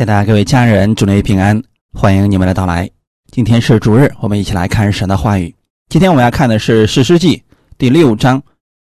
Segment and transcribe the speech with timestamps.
[0.00, 1.62] 亲爱的各位家人，祝您平安，
[1.92, 2.88] 欢迎你们的到来。
[3.30, 5.54] 今天是主日，我们一起来看神的话语。
[5.90, 7.36] 今天我们要看的是《史诗记》
[7.76, 8.42] 第六章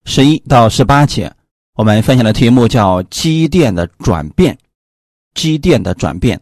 [0.07, 1.31] 十一到十八节。
[1.75, 4.57] 我们分享的题目叫“积淀的转变”。
[5.37, 6.39] 积淀的转变，《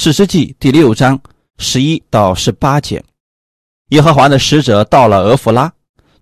[0.00, 1.20] 史诗记》第六章
[1.58, 3.04] 十一到十八节。
[3.90, 5.70] 耶和华的使者到了俄弗拉，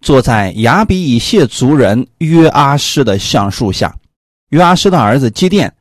[0.01, 3.95] 坐在亚比以谢族人约阿施的橡树下。
[4.49, 5.73] 约阿施的儿子基甸。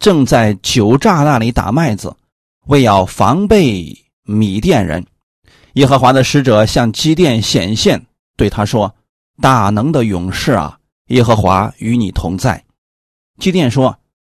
[0.00, 2.16] 正在酒榨那里打麦子，
[2.66, 3.94] 为要防备
[4.24, 5.06] 米店人，
[5.74, 8.02] 耶和华的使者向基甸显现，
[8.34, 8.92] 对他说
[9.42, 10.78] ：“大能的勇士啊，
[11.08, 12.64] 耶和华与你同在。”
[13.38, 13.94] 基甸说：“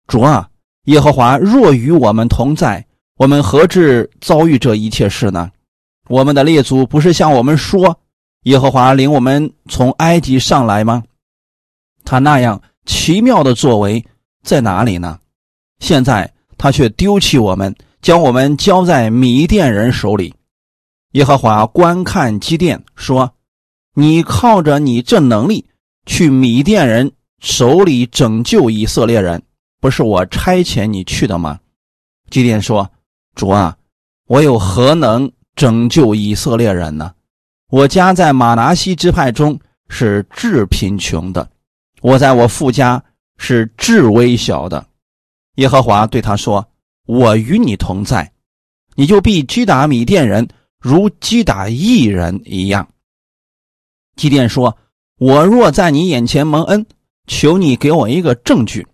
[0.08, 0.50] 主啊，
[0.86, 2.84] 耶和华若与我们同在，
[3.18, 5.52] 我们何至遭遇这一切事呢？
[6.10, 8.00] 我们的列祖不是向我们说，
[8.44, 11.04] 耶和华领我们从埃及上来吗？
[12.04, 14.04] 他那样奇妙的作为
[14.44, 15.20] 在哪里呢？”
[15.82, 20.34] 现在他却丢弃我们，将我们交在米甸人手里。
[21.14, 23.34] 耶和华观看基甸，说
[23.96, 25.66] ：“你靠着你这能力
[26.06, 29.42] 去米甸人手里拯救以色列人，
[29.82, 31.60] 不是我差遣你去的吗？”
[32.30, 32.90] 基甸说
[33.36, 33.76] ：“主啊，
[34.28, 37.12] 我有何能拯救以色列人呢？
[37.72, 41.50] 我家在马拿西支派中是至贫穷的，
[42.02, 43.04] 我在我父家
[43.38, 44.86] 是至微小的。”
[45.56, 46.66] 耶和华对他说
[47.06, 48.32] ：“我与你同在，
[48.96, 50.48] 你就必击打米甸人，
[50.80, 52.88] 如击打异人一样。”
[54.16, 54.78] 基甸说
[55.20, 56.86] ：“我若在你眼前蒙恩，
[57.28, 58.88] 求你给我一个证据，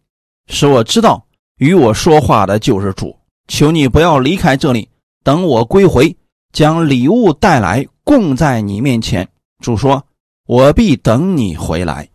[0.48, 3.16] 使我知道与我说话的就是主。
[3.48, 4.90] 求你不要离开这里，
[5.24, 6.16] 等我归回，
[6.52, 9.28] 将礼物带来供在你面前。”
[9.64, 10.06] 主说
[10.46, 12.10] ：“我必等你回来。”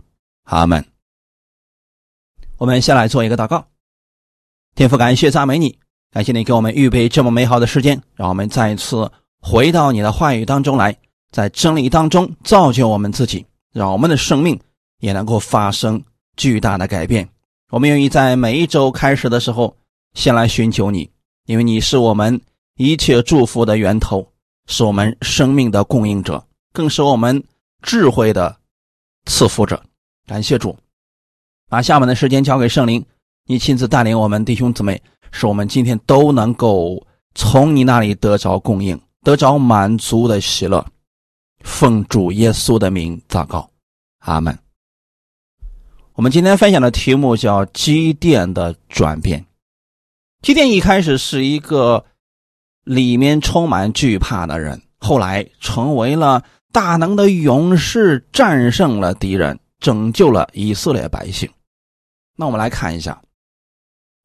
[0.45, 0.85] 阿门。
[2.59, 3.72] 我们先来做一个祷告。
[4.75, 5.79] 天父，感谢赞美你，
[6.11, 10.97] 感谢你给我们预备这么美好的时间，让我们再一次回到你的话语当中来，
[11.31, 14.59] 在真理当中造就我们自己，让我们的生命
[15.01, 16.03] 也能够发生
[16.39, 17.29] 巨大的改变。
[17.69, 19.77] 我们愿意在每一周开始的时候，
[20.15, 21.11] 先来寻求你，
[21.45, 22.41] 因为你是我们
[22.79, 24.27] 一切祝福的源头，
[24.69, 27.45] 是我们生命的供应者，更是我们
[27.83, 28.57] 智慧的
[29.27, 29.83] 赐福者。
[30.27, 30.75] 感谢主，
[31.69, 33.05] 把下面的时间交给圣灵。
[33.53, 40.83] 你亲自带领我们弟兄姊妹，使我们今天都能够从你那里得着供应，得着满足的喜乐。
[41.61, 43.69] 奉主耶稣的名祷告，
[44.21, 44.59] 阿门。
[46.15, 49.45] 我们今天分享的题目叫“积淀的转变”。
[50.41, 52.07] 积淀一开始是一个
[52.85, 56.43] 里面充满惧怕的人，后来成为了
[56.73, 61.51] 大能的勇士，战胜了敌人，拯救了以色列百姓。
[62.35, 63.21] 那我们来看一下。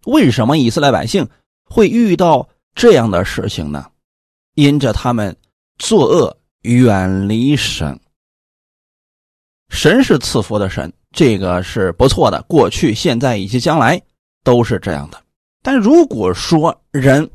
[0.07, 1.27] 为什么以色列百姓
[1.65, 3.91] 会遇到这样的事情呢？
[4.55, 5.35] 因着他们
[5.77, 7.99] 作恶，远离神。
[9.67, 12.41] 神是赐福的神，这个是不错的。
[12.43, 14.01] 过去、现在以及将来
[14.45, 15.21] 都是这样的。
[15.61, 17.29] 但如果说人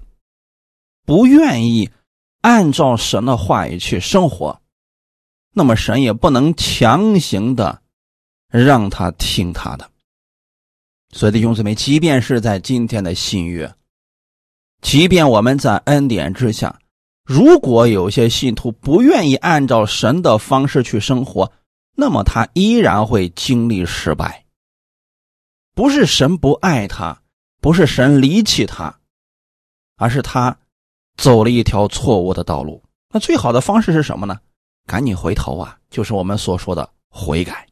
[1.04, 1.90] 不愿意
[2.40, 4.58] 按照神的话语去生活，
[5.52, 7.82] 那么神也不能强行的
[8.48, 9.91] 让他听他的。
[11.12, 13.72] 所以弟兄姊妹，即便是在今天的新约，
[14.80, 16.80] 即便我们在恩典之下，
[17.24, 21.52] 如果有些信徒不愿意按照神的方式去生活，
[21.94, 24.44] 那么他依然会经历失败。
[25.74, 27.22] 不是神不爱他，
[27.60, 28.98] 不是神离弃他，
[29.96, 30.56] 而是他
[31.16, 32.82] 走了一条错误的道路。
[33.10, 34.40] 那最好的方式是什么呢？
[34.86, 35.78] 赶紧回头啊！
[35.90, 37.66] 就是我们所说的悔改。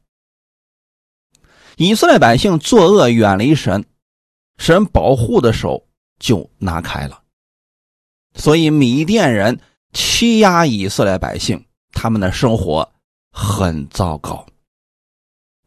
[1.80, 3.82] 以色列百姓作恶远离神，
[4.58, 5.82] 神保护的手
[6.18, 7.22] 就拿开了。
[8.34, 9.58] 所以米甸人
[9.94, 12.86] 欺压以色列百姓，他们的生活
[13.32, 14.44] 很糟糕。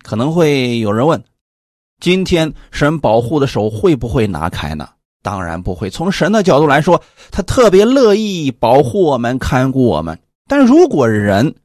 [0.04, 1.24] 可能会有人问：
[2.00, 4.88] 今天神保护的手会不会拿开呢？
[5.24, 5.90] 当然不会。
[5.90, 10.20] 从神的角度来说，他特别乐意保护我们、看顾我们。
[10.48, 11.56] 但如果人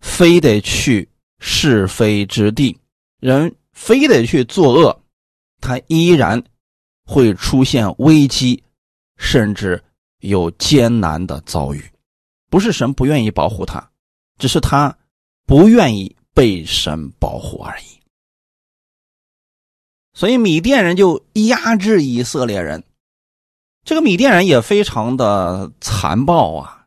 [0.00, 1.08] 非得去
[1.38, 2.78] 是非之地，
[3.18, 3.50] 人。
[3.74, 5.02] 非得去作恶，
[5.60, 6.42] 他依然
[7.04, 8.62] 会出现危机，
[9.18, 9.82] 甚至
[10.20, 11.84] 有艰难的遭遇。
[12.48, 13.90] 不是神不愿意保护他，
[14.38, 14.96] 只是他
[15.44, 17.84] 不愿意被神保护而已。
[20.12, 22.84] 所以米甸人就压制以色列人，
[23.84, 26.86] 这个米甸人也非常的残暴啊！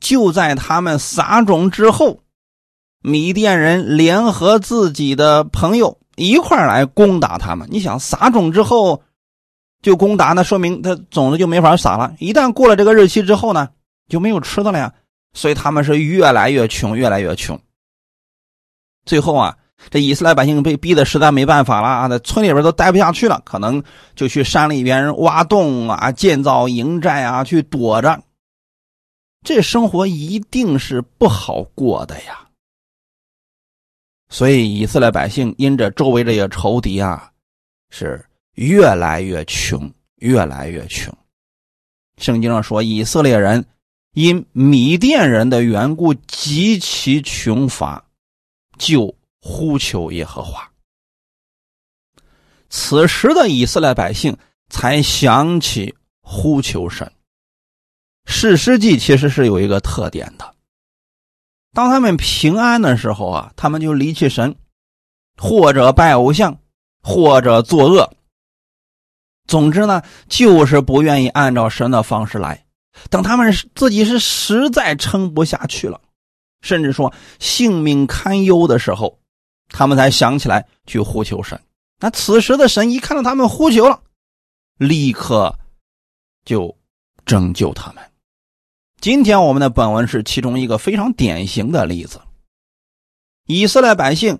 [0.00, 2.22] 就在他们撒种之后，
[3.00, 5.98] 米甸人联合自己的朋友。
[6.16, 7.68] 一块来攻打他们。
[7.70, 9.02] 你想撒种之后，
[9.82, 12.14] 就攻打，那说明他种子就没法撒了。
[12.18, 13.68] 一旦过了这个日期之后呢，
[14.08, 14.92] 就没有吃的了呀。
[15.32, 17.58] 所以他们是越来越穷，越来越穷。
[19.04, 19.56] 最后啊，
[19.90, 23.82] 这以色列百姓被逼的实在没办法了啊，在村里边都待不下去了，可能
[24.14, 28.22] 就去山里边挖洞啊，建造营寨啊，去躲着。
[29.44, 32.43] 这生活一定是不好过的呀。
[34.34, 37.30] 所以以色列百姓因着周围这些仇敌啊，
[37.88, 38.20] 是
[38.54, 41.16] 越来越穷，越来越穷。
[42.18, 43.64] 圣经上说，以色列人
[44.14, 48.04] 因米甸人的缘故极其穷乏，
[48.76, 50.68] 就呼求耶和华。
[52.68, 54.36] 此时的以色列百姓
[54.68, 57.08] 才想起呼求神。
[58.26, 60.53] 史诗记其实是有一个特点的，
[61.74, 64.56] 当他们平安的时候啊，他们就离弃神，
[65.36, 66.56] 或者拜偶像，
[67.02, 68.10] 或者作恶。
[69.46, 72.64] 总之呢，就是不愿意按照神的方式来。
[73.10, 76.00] 等他们自己是实在撑不下去了，
[76.62, 79.18] 甚至说性命堪忧的时候，
[79.68, 81.60] 他们才想起来去呼求神。
[81.98, 84.00] 那此时的神一看到他们呼求了，
[84.78, 85.58] 立刻
[86.44, 86.74] 就
[87.26, 88.13] 拯救他们。
[89.04, 92.22] 今天我们的本文是其中一个非常典型的例子。
[93.46, 94.38] 以色列百姓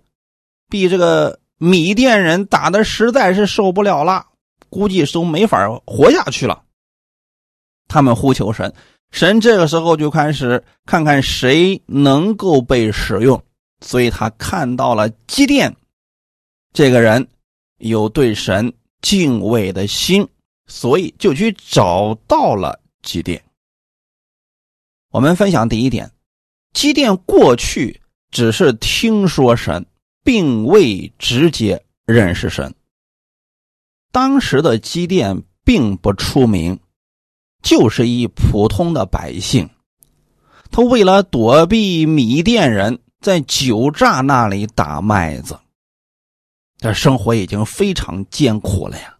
[0.70, 4.28] 被这个米甸人打的实在是受不了了，
[4.70, 6.62] 估计都没法活下去了。
[7.88, 8.72] 他们呼求神，
[9.10, 13.42] 神这个时候就开始看看谁能够被使用，
[13.82, 15.76] 所以他看到了基甸
[16.72, 17.28] 这个人
[17.80, 18.72] 有对神
[19.02, 20.26] 敬畏的心，
[20.66, 23.44] 所以就去找到了基甸。
[25.14, 26.10] 我们分享第一点，
[26.72, 28.00] 基甸过去
[28.32, 29.86] 只是听说神，
[30.24, 32.74] 并未直接认识神。
[34.10, 36.76] 当时的基甸并不出名，
[37.62, 39.70] 就是一普通的百姓。
[40.72, 45.56] 他为了躲避米甸人，在酒榨那里打麦子，
[46.78, 49.16] 这生活已经非常艰苦了呀。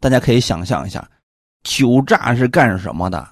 [0.00, 1.06] 大家可以想象一下，
[1.64, 3.28] 酒榨是干什么的？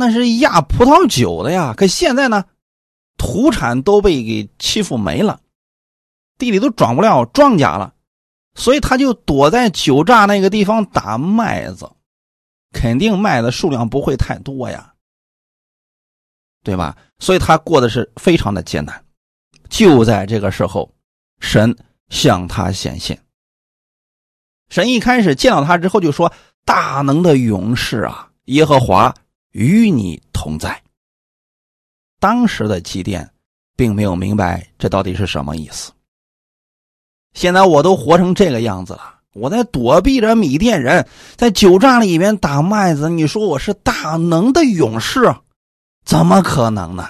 [0.00, 2.46] 那是压葡萄酒的呀，可现在呢，
[3.18, 5.40] 土产都被给欺负没了，
[6.38, 7.92] 地里都长不了庄稼了，
[8.54, 11.90] 所以他就躲在酒榨那个地方打麦子，
[12.72, 14.94] 肯定卖的数量不会太多呀，
[16.64, 16.96] 对吧？
[17.18, 19.04] 所以他过的是非常的艰难。
[19.68, 20.90] 就在这个时候，
[21.40, 21.76] 神
[22.08, 23.22] 向他显现。
[24.70, 26.32] 神一开始见到他之后就说
[26.64, 29.14] ：“大能的勇士啊，耶和华。”
[29.52, 30.82] 与你同在。
[32.18, 33.28] 当时的祭奠
[33.76, 35.90] 并没有明白这到底是什么意思。
[37.32, 41.06] 现在我都活成这个样子了，我在躲避着米甸人，
[41.36, 43.08] 在酒榨里面打麦子。
[43.08, 45.34] 你说我是大能的勇士，
[46.04, 47.08] 怎么可能呢？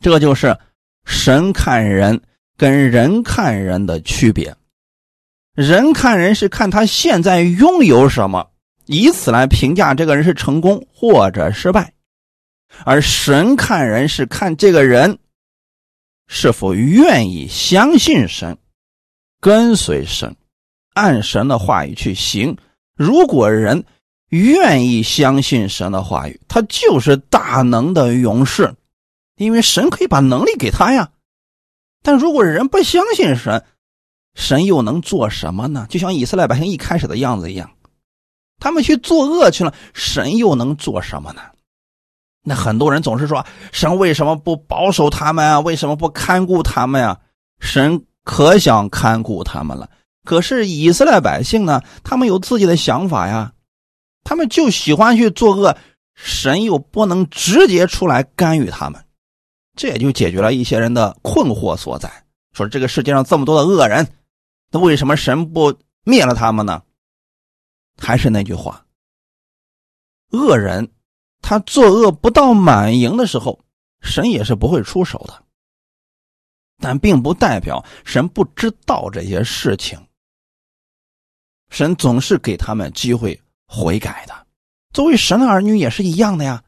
[0.00, 0.56] 这就是
[1.04, 2.22] 神看人
[2.56, 4.56] 跟人看人的区别。
[5.54, 8.48] 人看人是看他现在拥有什么。
[8.86, 11.92] 以此来评价这个人是成功或者失败，
[12.84, 15.18] 而神看人是看这个人
[16.28, 18.56] 是否愿意相信神、
[19.40, 20.34] 跟随神、
[20.94, 22.56] 按神的话语去行。
[22.96, 23.84] 如果人
[24.30, 28.74] 愿意相信神的话语，他就是大能的勇士，
[29.36, 31.10] 因为神可以把能力给他呀。
[32.02, 33.64] 但如果人不相信神，
[34.34, 35.86] 神又能做什么呢？
[35.90, 37.70] 就像以色列百姓一开始的样子一样。
[38.58, 41.42] 他们去作恶去了，神又能做什么呢？
[42.42, 45.60] 那很多人总是说，神为什么不保守他们啊？
[45.60, 47.18] 为什么不看顾他们呀？
[47.60, 49.90] 神可想看顾他们了。
[50.24, 51.80] 可是以色列百姓呢？
[52.02, 53.52] 他们有自己的想法呀，
[54.24, 55.76] 他们就喜欢去作恶，
[56.14, 59.04] 神又不能直接出来干预他们，
[59.76, 62.10] 这也就解决了一些人的困惑所在。
[62.52, 64.06] 说这个世界上这么多的恶人，
[64.70, 66.82] 那为什么神不灭了他们呢？
[67.96, 68.86] 还是那句话，
[70.30, 70.92] 恶人
[71.40, 73.64] 他作恶不到满盈的时候，
[74.00, 75.42] 神也是不会出手的。
[76.78, 79.98] 但并不代表神不知道这些事情，
[81.70, 84.46] 神总是给他们机会悔改的。
[84.92, 86.64] 作为神的儿女也是一样的呀。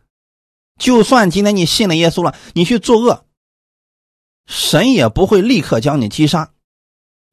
[0.78, 3.26] 就算今天你信了耶稣了，你去作恶，
[4.46, 6.52] 神也不会立刻将你击杀，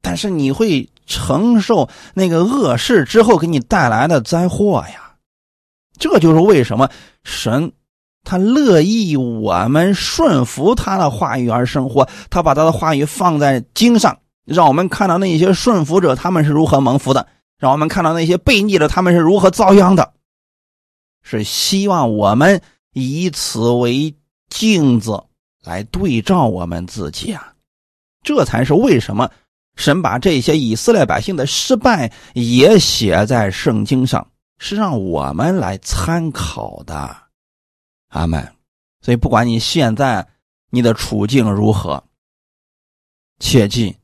[0.06, 0.88] 但是你会。
[1.08, 5.14] 承受那个恶事之后给你带来的灾祸呀，
[6.00, 6.90] 这就是为什么
[7.22, 7.70] 神
[8.24, 12.08] 他乐意我们顺服他的话语而生活。
[12.28, 17.28] 他把他的话语放在经上，让我们看到那些顺服者他们是如何蒙福的。
[17.56, 20.12] 让我们看到那些背逆的他们是如何遭殃的，
[21.22, 22.60] 是希望我们
[22.94, 24.12] 以此为
[24.50, 25.22] 镜子
[25.62, 27.52] 来对照我们自己啊！
[28.24, 29.30] 这才是为什么
[29.76, 34.26] 神把这些以色列百姓的失败也写在圣经上，
[34.58, 37.16] 是让我们来参考的。
[38.08, 38.52] 阿门。
[39.02, 40.26] 所以，不管你现在
[40.70, 42.02] 你的处境如何，
[43.38, 43.96] 切记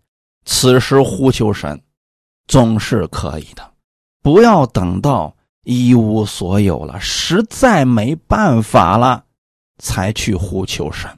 [0.44, 1.82] 此时呼求神。
[2.48, 3.72] 总是可以的，
[4.20, 9.24] 不要等到一无所有了，实在没办法了，
[9.78, 11.08] 才去呼求神。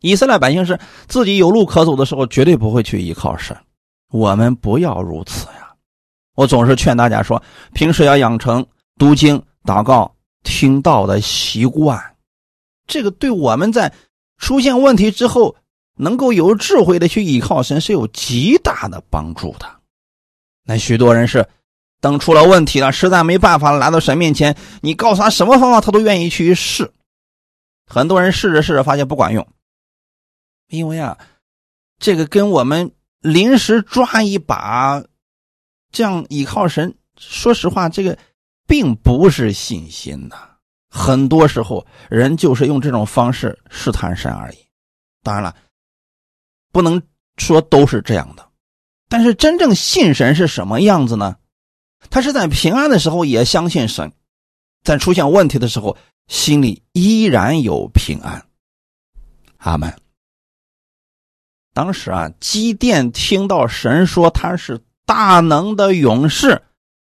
[0.00, 3.56] 以色列百姓是自己有路可走的时候，绝对不会去依靠神。
[4.10, 5.72] 我们不要如此呀！
[6.34, 7.42] 我总是劝大家说，
[7.74, 8.64] 平时要养成
[8.96, 10.14] 读经、祷告、
[10.44, 12.00] 听道的习惯，
[12.86, 13.92] 这个对我们在
[14.38, 15.56] 出现问题之后，
[15.96, 19.66] 能够有智慧的去依靠神，是有极大的帮助的。
[20.64, 21.46] 那许多人是
[22.00, 26.90] 等出了问题了，实在没办法了，来到神面前，你告诉他什么方法，他都愿意去试。
[27.84, 29.46] 很多人试着试着发现不管用，
[30.68, 31.18] 因为啊，
[31.98, 35.02] 这个跟我们临时抓一把，
[35.90, 38.16] 这样依靠神，说实话，这个
[38.66, 40.36] 并不是信心呐。
[40.90, 44.58] 很多时候，人就是用这种方式试探神而已。
[45.22, 45.54] 当然了，
[46.72, 47.02] 不能
[47.36, 48.48] 说都是这样的。
[49.08, 51.36] 但是真正信神是什么样子呢？
[52.10, 54.12] 他是在平安的时候也相信神，
[54.84, 55.96] 在出现问题的时候
[56.28, 58.46] 心里依然有平安。
[59.56, 59.94] 阿门。
[61.78, 66.60] 当时啊，基甸听到神说他是大能的勇士，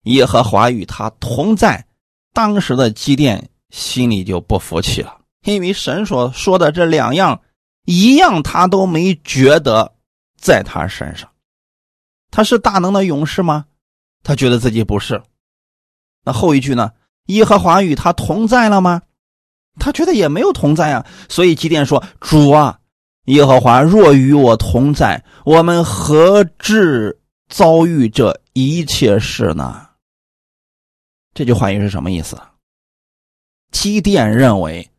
[0.03, 1.87] 耶和华与他同在，
[2.33, 7.43] 当时的基甸心里就不服气了，因为神所说的这两样
[7.85, 9.93] 一样，他都没觉得
[10.37, 11.31] 在他身上。
[12.33, 13.67] 他是大能的勇士吗？
[14.25, 15.23] 他觉得自己不是。
[16.25, 16.91] 那后一句呢？
[17.27, 19.03] 耶和华与他同在了吗？
[19.79, 21.07] 他觉得也没有同在啊。
[21.29, 22.81] 所以基甸说：“主啊，
[23.27, 27.17] 耶和华若与我同在，我们何至
[27.49, 29.87] 遭遇这一切事呢？”
[31.33, 32.37] 这句话又是什么意思？
[33.71, 34.91] 基甸认为，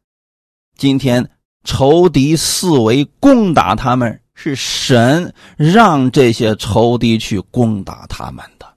[0.77, 1.29] 今天
[1.65, 4.21] 仇敌四围攻打他们。
[4.39, 8.71] 是神让这些仇敌去攻打他们的。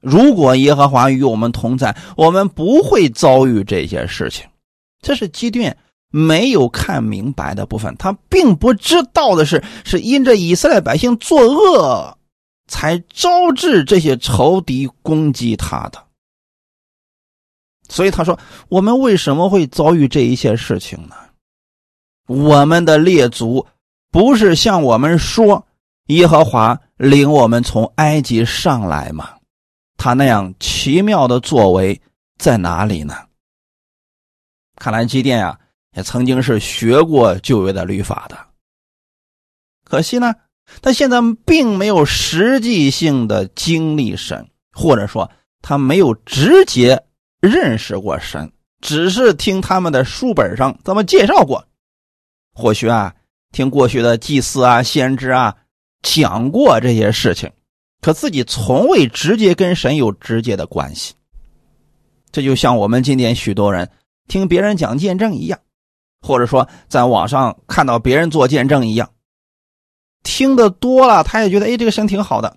[0.00, 4.48] 如果耶和华与我们同在，我们不会遭遇这些事情。
[5.02, 5.76] 这是基甸
[6.10, 12.18] 没有看明白的部分，他并不知道的是，是因着以色列百姓作恶，
[12.66, 16.04] 才招致这些仇敌攻击他的。
[17.88, 18.38] 所以他说
[18.68, 21.14] ：“我们为什么会遭遇这一些事情呢？
[22.26, 23.66] 我们的列祖。”
[24.10, 25.66] 不是向我们说
[26.06, 29.34] 耶和华领我们从埃及上来吗？
[29.98, 32.00] 他那样奇妙的作为
[32.38, 33.14] 在哪里呢？
[34.76, 35.60] 看来基甸呀，
[35.98, 38.38] 也曾经是学过旧约的律法的。
[39.84, 40.32] 可惜呢，
[40.80, 45.28] 他现在并没有实际性的经历神，或者说
[45.60, 47.02] 他没有直接
[47.40, 51.66] 认识过神，只是听他们的书本上这么介绍过。
[52.54, 53.14] 或许啊。
[53.50, 55.56] 听过去的祭司啊、先知啊
[56.02, 57.50] 讲过这些事情，
[58.02, 61.14] 可自己从未直接跟神有直接的关系。
[62.30, 63.90] 这就像我们今天许多人
[64.28, 65.58] 听别人讲见证一样，
[66.20, 69.10] 或者说在网上看到别人做见证一样，
[70.22, 72.56] 听的多了，他也觉得哎，这个神挺好的。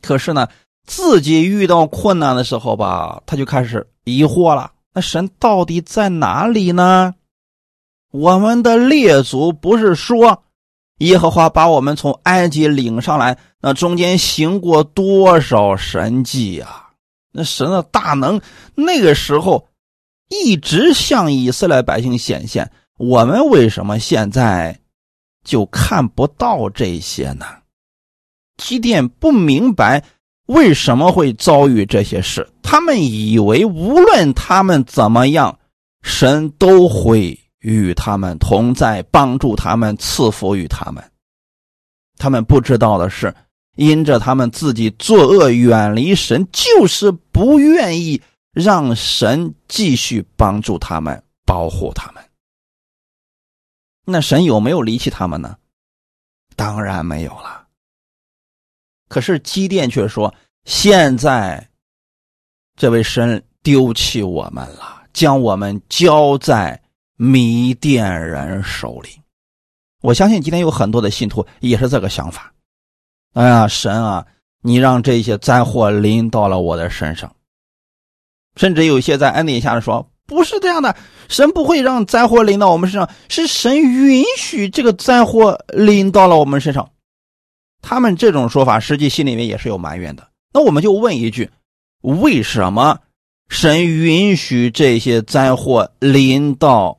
[0.00, 0.48] 可是呢，
[0.86, 7.14] 自己遇到困难的时候吧，他就开始疑惑了：那神到底在哪里呢？
[8.10, 10.44] 我们的列祖不是说，
[10.98, 16.86] 耶和华把我们从埃及领上来，那中间行过多少神迹呀？
[17.30, 18.40] 那神的大能，
[18.74, 19.68] 那个时候
[20.28, 22.70] 一直向以色列百姓显现。
[22.96, 24.78] 我们为什么现在
[25.44, 27.46] 就看不到这些呢？
[28.56, 30.04] 基甸不明白
[30.46, 35.58] 为什么会遭遇这些事，他们以为无论他们怎么样，
[36.02, 37.38] 神都会。
[37.60, 41.02] 与他们同在，帮助他们，赐福于他们。
[42.16, 43.34] 他们不知道的是，
[43.74, 48.22] 因着他们自己作恶，远离神，就是不愿意
[48.62, 52.22] 让神继续帮助他们，保护他们。
[54.04, 55.56] 那神有没有离弃他们呢？
[56.56, 57.68] 当然没有了。
[59.08, 60.34] 可是基甸却说
[60.66, 61.70] ：“现在，
[62.76, 66.80] 这位神丢弃我们了，将我们交在。”
[67.20, 69.08] 米甸人手里，
[70.02, 72.54] 我相信今天有很多的信徒也是这个想法。
[73.32, 74.24] 哎呀，神啊，
[74.62, 77.34] 你让这些灾祸临到了我的身上。
[78.58, 80.94] 甚至有些在恩典下的说，不是这样的，
[81.28, 86.90] 神不会让灾祸临到我们身上，是神允许这个灾祸临到了我们身上。
[87.80, 90.28] 他们这种说法，实际心里面也是有埋怨的。
[90.52, 91.48] 那我们就问一句：
[92.02, 92.98] 为什么
[93.48, 96.98] 神允许这些灾祸临到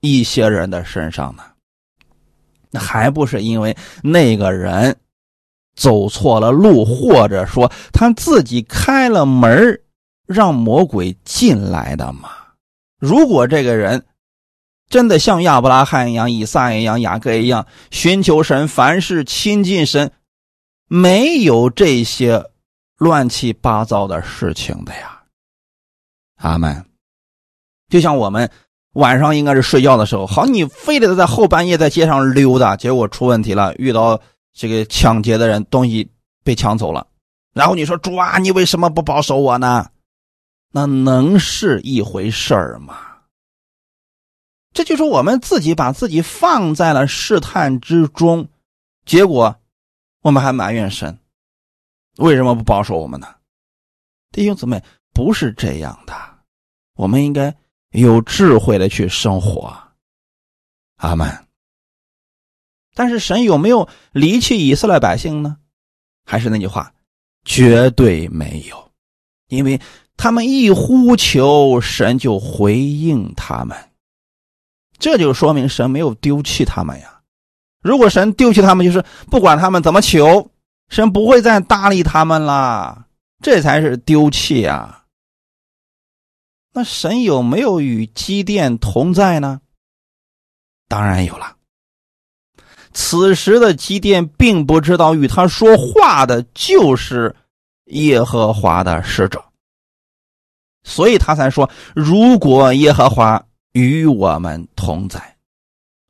[0.00, 1.42] 一些人的身上呢？
[2.70, 4.96] 那还不是因为那个人
[5.76, 9.78] 走错了路，或者说他自己开了门
[10.26, 12.30] 让魔鬼进来的吗？
[12.98, 14.04] 如果这个人
[14.88, 20.12] 真的像亚伯拉罕一样、以撒一样、雅各一样寻求神，凡事亲近神，
[20.88, 22.44] 没有这些
[22.96, 25.22] 乱七八糟的事情的呀。
[26.36, 26.84] 阿门。
[27.88, 28.50] 就像我们
[28.94, 34.20] 晚上应该是睡觉的时候，好，你非得在后半夜在街上溜达，结果出问题了，遇到
[34.52, 36.08] 这个抢劫的人，东西
[36.42, 37.06] 被抢走了，
[37.52, 39.88] 然后你说主啊，你为什么不保守我呢？
[40.76, 43.22] 那能是一回事儿吗？
[44.74, 48.46] 这就是我们自己把自己放在了试探之中，
[49.06, 49.58] 结果
[50.20, 51.18] 我们还埋怨神，
[52.18, 53.36] 为什么不保守我们呢？
[54.32, 56.14] 弟兄姊妹，不是这样的，
[56.96, 57.56] 我们应该
[57.92, 59.74] 有智慧的去生活。
[60.96, 61.46] 阿门。
[62.94, 65.56] 但是神有没有离弃以色列百姓呢？
[66.26, 66.92] 还是那句话，
[67.46, 68.92] 绝对没有，
[69.48, 69.80] 因为。
[70.16, 73.76] 他们一呼求，神就回应他们，
[74.98, 77.20] 这就说明神没有丢弃他们呀。
[77.82, 80.50] 如果神丢弃他们，就是不管他们怎么求，
[80.88, 83.06] 神不会再搭理他们啦，
[83.42, 85.04] 这才是丢弃呀。
[86.72, 89.60] 那神有没有与基甸同在呢？
[90.88, 91.56] 当然有了。
[92.92, 97.36] 此时的基甸并不知道与他说话的就是
[97.86, 99.44] 耶和华的使者。
[100.88, 105.36] 所以他才说：“如果耶和华与我们同在，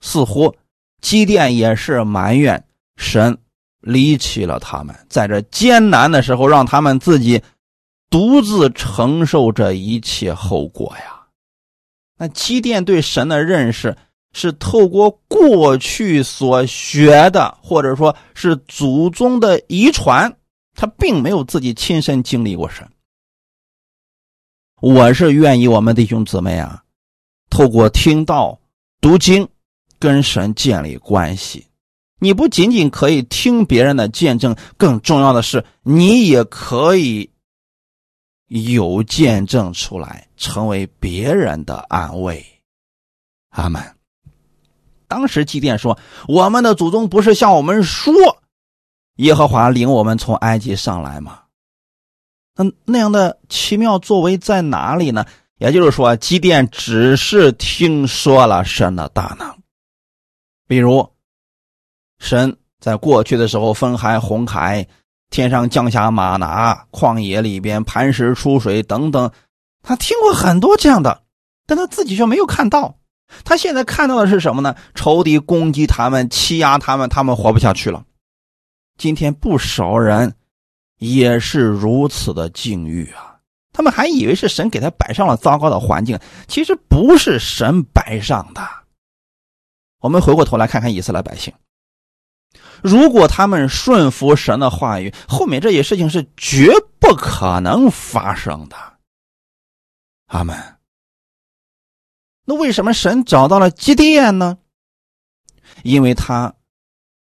[0.00, 0.54] 似乎
[1.00, 2.62] 基甸也是埋怨
[2.96, 3.38] 神
[3.80, 7.42] 离弃了他们，在这艰难的时候，让他们自己
[8.10, 11.22] 独自承受这一切后果呀。
[12.18, 13.96] 那基甸对神的认识
[14.34, 20.36] 是透过过去所学的，或者说是祖宗的遗传，
[20.74, 22.86] 他并没有自己亲身经历过神。”
[24.80, 26.84] 我是愿意我们弟兄姊妹啊，
[27.48, 28.60] 透过听道、
[29.00, 29.48] 读经，
[29.98, 31.66] 跟神建立关系。
[32.18, 37.30] 你不仅仅可以听别人的见证，更重要的是，你也可以
[38.48, 42.44] 有见证出来，成为别人的安慰。
[43.48, 43.82] 阿门。
[45.08, 48.12] 当时祭奠说：“我们的祖宗不是向我们说，
[49.16, 51.44] 耶和华领我们从埃及上来吗？”
[52.56, 55.24] 那那样的奇妙作为在哪里呢？
[55.58, 59.56] 也就是说，基甸只是听说了神的大能，
[60.66, 61.08] 比如
[62.18, 64.86] 神在过去的时候分海红海，
[65.30, 69.30] 天上降下马拿，旷野里边磐石出水等等，
[69.82, 71.22] 他听过很多这样的，
[71.66, 72.98] 但他自己却没有看到。
[73.44, 74.76] 他现在看到的是什么呢？
[74.94, 78.04] 仇敌攻击他们，欺压他们，他们活不下去了。
[78.98, 80.34] 今天不少人。
[80.98, 83.38] 也是如此的境遇啊！
[83.72, 88.66] 他们还以为是神给他摆上了糟糕的环境，其实不是神摆上的。
[90.00, 91.52] 我们回过头来看看以色列百姓，
[92.82, 98.76] 如果他们顺服神的话语，后面这些事情是绝不可能发生的。
[100.28, 100.56] 阿门。
[102.46, 104.56] 那为什么神找到了基甸呢？
[105.82, 106.54] 因为他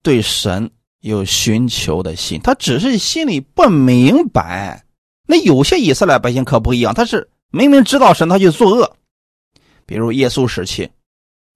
[0.03, 0.71] 对神。
[1.00, 4.84] 有寻求的心，他只是心里不明白。
[5.26, 8.96] 那有些以色列百姓可不一样，他是明明知道神，他去作恶。
[9.87, 10.90] 比如耶稣时期，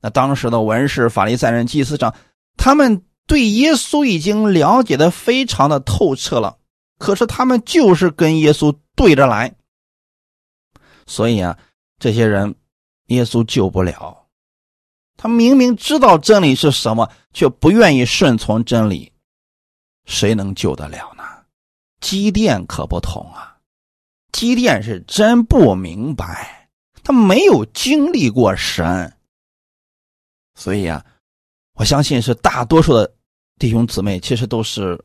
[0.00, 2.14] 那当时的文士、法利赛人、祭司长，
[2.57, 6.57] 他们对耶稣已经了解的非常的透彻了，
[6.98, 9.55] 可是他们就是跟耶稣对着来。
[11.07, 11.59] 所以啊，
[11.98, 12.55] 这些人
[13.09, 14.18] 耶稣救不了。
[15.16, 19.12] 他明明知道真理是什么，却不愿意顺从真理。
[20.05, 21.23] 谁能救得了呢？
[22.01, 23.57] 基甸可不同啊，
[24.33, 26.69] 基甸是真不明白，
[27.05, 29.12] 他没有经历过神，
[30.57, 31.05] 所以啊，
[31.75, 33.15] 我相信是大多数的
[33.59, 35.01] 弟兄姊妹其实都是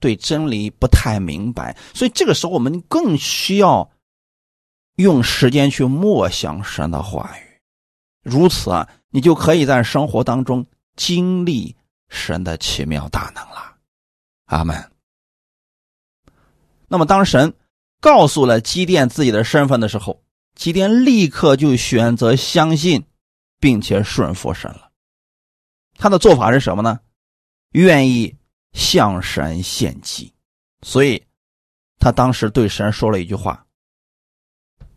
[0.00, 3.88] 对真理不太明白，所以这个时候我们更需要
[4.96, 7.60] 用时间去默想神的话语，
[8.22, 10.64] 如此啊，你就可以在生活当中
[10.96, 11.76] 经历
[12.08, 13.67] 神的奇妙大能了。
[14.48, 14.92] 阿门。
[16.88, 17.54] 那么当神
[18.00, 20.22] 告诉了基甸自己的身份的时候，
[20.54, 23.06] 基甸立刻就选择相信，
[23.60, 24.90] 并且顺服神了。
[25.96, 27.00] 他的做法是什么呢？
[27.72, 28.36] 愿意
[28.72, 30.32] 向神献祭，
[30.82, 31.22] 所以
[31.98, 33.66] 他当时对神说了一句话：“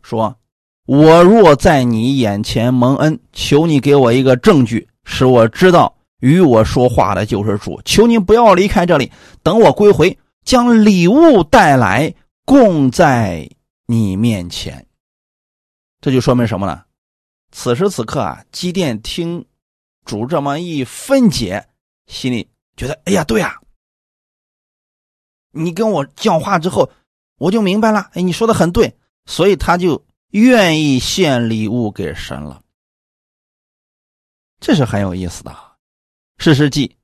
[0.02, 0.38] 说
[0.86, 7.82] 我若在你眼前蒙恩，求你给我一个证据，使我知道与我说话的就是主。
[7.84, 9.10] 求您不要离开这里，
[9.42, 13.50] 等我归回，将礼物带来，供在
[13.86, 14.86] 你面前。”
[16.00, 16.84] 这就说明什么呢？
[17.50, 19.44] 此时此刻啊，基甸听
[20.04, 21.68] 主这么一分解，
[22.06, 23.60] 心里觉得：“哎呀，对呀，
[25.50, 26.88] 你跟我讲话之后，
[27.38, 28.10] 我就明白了。
[28.14, 32.62] 哎，你说的很对，所以他就愿意献礼物给神了。
[34.60, 35.71] 这是很有意思的。
[36.44, 36.96] 史诗记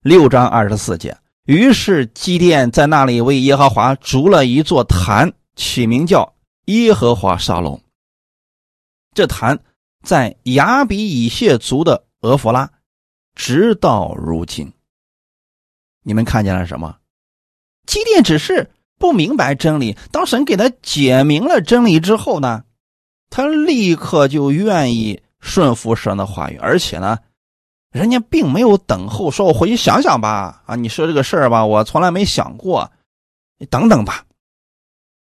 [0.00, 7.78] 六章二十四节，于是基甸在那里为耶和华筑了一座坛，起名叫耶和华沙龙。
[9.12, 9.60] 这坛
[10.02, 12.70] 在亚比以谢族的俄弗拉，
[13.34, 14.72] 直到如今。
[16.02, 16.96] 你们看见了什么？
[17.84, 22.64] 基甸只是不明白真理，当神给他解明了真理之后呢，
[23.28, 27.18] 他立刻就愿意顺服神的话语，而且呢，
[27.90, 30.62] 人家并没有等候，说我回去想想吧。
[30.66, 32.90] 啊，你说这个事儿吧，我从来没想过，
[33.58, 34.24] 你等等吧。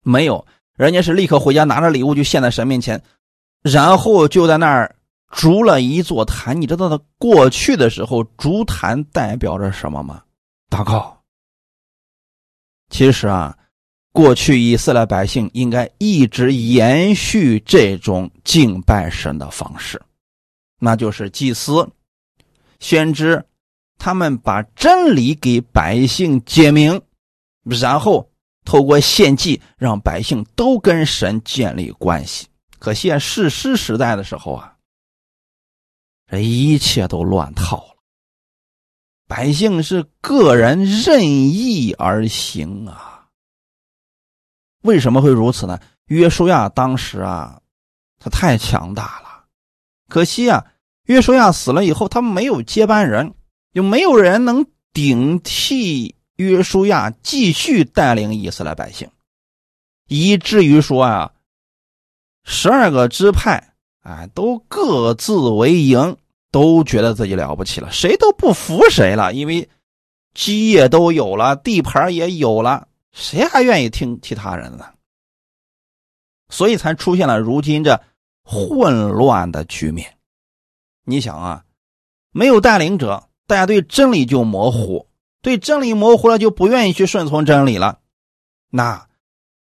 [0.04, 3.02] 没有，人家是立刻回家拿着礼物就献在神面前。
[3.64, 4.96] 然后就在那儿
[5.32, 10.24] 筑了一座坛，你知道他过去的时候筑坛代表着什么吗？
[10.70, 11.22] 祷告。
[12.90, 13.58] 其实啊，
[14.14, 20.02] 过去以色列百姓应该一直延续这种敬拜神的方式，
[20.80, 21.90] 那就是祭司、
[22.80, 23.46] 先知，
[23.98, 27.02] 他们把真理给百姓解明，
[27.64, 28.32] 然后
[28.66, 32.48] 透过献祭让百姓都跟神建立关系。
[32.80, 34.76] 可惜，世师时代的时候啊，
[36.30, 37.98] 这一切都乱套了。
[39.28, 43.28] 百姓是个人任意而行啊。
[44.84, 45.80] 为什么会如此呢？
[46.06, 47.62] 约书亚当时啊，
[48.20, 49.46] 他太强大了。
[50.08, 50.66] 可惜啊，
[51.08, 53.34] 约书亚死了以后，他没有接班人，
[53.74, 59.10] 就没有人能顶替约书亚继续带领以色列百姓，
[60.08, 61.34] 以至于说啊。
[62.50, 66.16] 十二个支派，啊，都各自为营，
[66.50, 69.68] 都觉得自己了不起了，谁都不服谁了，因为
[70.34, 74.86] 基业都有了，地盘也有了，谁还愿意听其他人呢？
[76.50, 78.02] 所以才出现了如今这
[78.44, 80.17] 混乱的局面。
[81.08, 81.64] 你想啊，
[82.32, 85.08] 没有带领者，大家对真理就模糊，
[85.42, 88.00] 对真理模糊了，就不愿意去顺从真理了，
[88.70, 89.08] 那。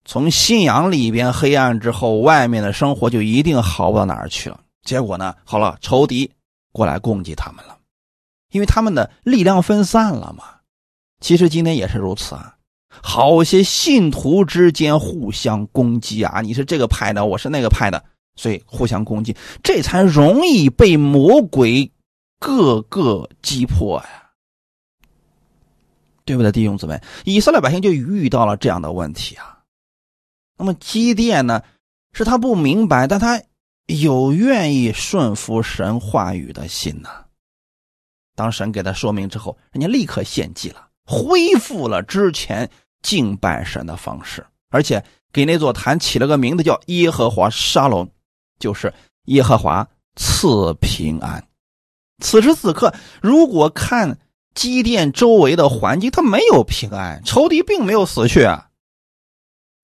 [0.06, 4.60] 从信仰里边黑暗之后，外面的生活就一定好不到哪儿去了。
[4.82, 6.32] 结果呢，好了，仇敌
[6.72, 7.78] 过来攻击他们了，
[8.50, 10.46] 因为他们的力量分散了嘛。
[11.20, 12.56] 其实今天也是如此啊，
[13.04, 18.04] 好些信徒之间互相攻击啊，你是这个派的，我是那个派的，
[18.40, 21.92] 所以互相攻击，这才容易被魔鬼
[22.40, 24.30] 各个击破呀，
[26.24, 27.02] 对不对，弟兄姊妹？
[27.26, 29.60] 以色列百姓就遇到了这样的问题啊。
[30.58, 31.62] 那么基甸呢，
[32.14, 33.44] 是他不明白，但他
[33.88, 37.10] 有愿意顺服神话语的心呢。
[38.38, 42.70] 当神给他说明之后，人家立刻献祭了，恢复了之前
[43.02, 48.10] 敬拜神的方式，而且给那座坛起了个名字叫耶和华沙龙，
[48.60, 48.94] 就是
[49.26, 51.48] 耶和华赐平安。
[52.20, 54.20] 此时此刻，如果看
[54.54, 58.70] 基甸周围的环境，他没有平安，仇敌并没有死去啊。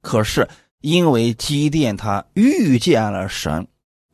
[0.01, 0.47] 可是。
[0.81, 3.67] 因为基甸他遇见了神，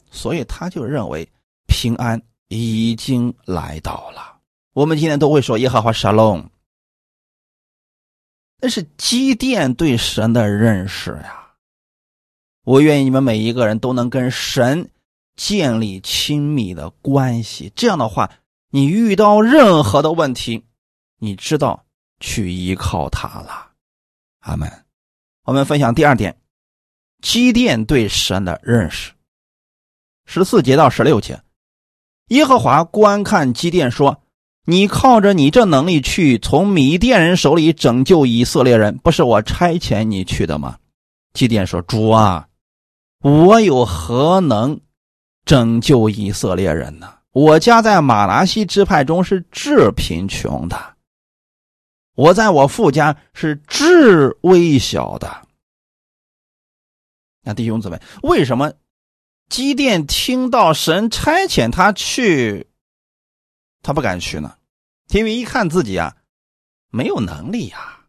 [0.10, 1.28] 所以他就认为
[1.68, 4.38] 平安已经来到了。
[4.72, 6.50] 我们今天都会说耶和华沙龙，
[8.62, 11.41] 那是基甸对神的认识呀。
[12.64, 14.90] 我愿意你们每一个人都能跟神
[15.36, 18.32] 建立亲密的关系，这样的话，
[18.70, 20.64] 你遇到任何的问题，
[21.18, 21.86] 你知道
[22.20, 23.72] 去依靠他了。
[24.42, 24.72] 阿门。
[25.44, 26.38] 我们分享第二点。
[27.22, 29.12] 基甸对神的认识，
[30.26, 31.40] 十四节到十六节，
[32.30, 34.24] 耶和华观看基甸说
[34.66, 40.78] ：“你靠着你这能力去从米甸人手里拯救以色列人，不是我差遣你去的吗？”
[41.34, 42.48] 基甸说：“主啊，
[43.22, 44.80] 我有何能
[45.46, 47.20] 拯救以色列人呢？
[47.32, 50.98] 我家在马拿西支派中是至贫穷的，
[52.16, 55.48] 我在我父家是至微小的。
[57.44, 58.74] 那弟兄姊妹，为什么
[59.50, 62.68] 基甸听到神差遣他去，
[63.82, 64.58] 他不敢去呢？
[65.10, 66.18] 因为一看自己啊，
[66.90, 68.00] 没有能力呀。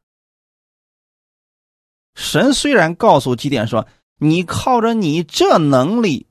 [2.14, 3.86] 神虽然告诉基甸说
[4.22, 6.26] ：“你靠着你这能力，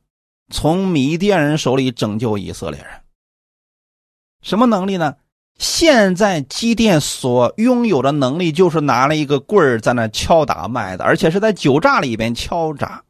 [0.50, 2.90] 从米甸人手里拯救以色列人。”
[4.42, 5.16] 什么能力呢？
[5.60, 13.04] 现在基甸所拥有的能力，就是拿了一个棍儿在那敲打麦子，而且是在酒榨里边敲诈。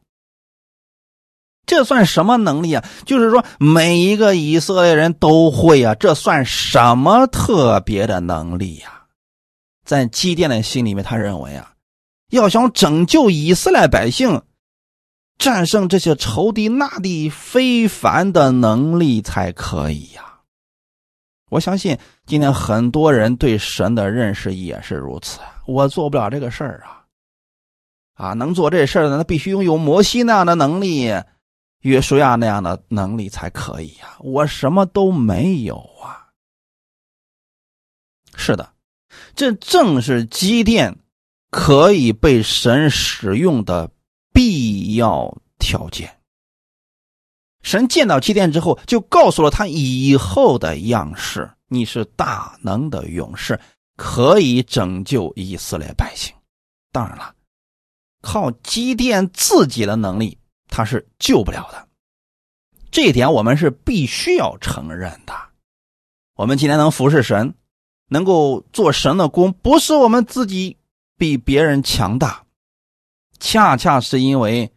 [1.65, 2.83] 这算什么能力啊？
[3.05, 9.03] 就是说，每一个以色列人都会啊，这算什么特别的能力呀？
[9.85, 11.71] 在基甸的心里面，他认为啊，
[12.31, 14.41] 要想拯救以色列百姓，
[15.41, 20.41] 战胜这些仇敌，那得非凡的能力才可以呀。
[21.49, 25.39] 我相信今天很多人对神的认识也是如此。
[25.65, 27.03] 我做不了这个事儿啊，
[28.13, 31.11] 啊，能做这事儿的那必须拥有摩西那样的能力，
[31.79, 34.15] 约书亚那样的能力才可以呀。
[34.19, 36.29] 我什么都没有啊。
[38.35, 38.73] 是的，
[39.35, 40.99] 这正是积淀
[41.49, 43.89] 可以被神使用的
[44.31, 46.17] 必要条件。
[47.63, 53.59] 神见到基甸之后，就告诉了他以后的样式：你是大能的勇士，
[53.95, 56.33] 可以拯救以色列百姓。
[56.91, 57.35] 当然了，
[58.21, 61.87] 靠基甸自己的能力，他是救不了的。
[62.89, 65.33] 这一点我们是必须要承认的。
[66.35, 67.53] 我们今天能服侍神，
[68.07, 70.77] 能够做神的工，不是我们自己
[71.15, 72.43] 比别人强大，
[73.39, 74.73] 恰恰是因为。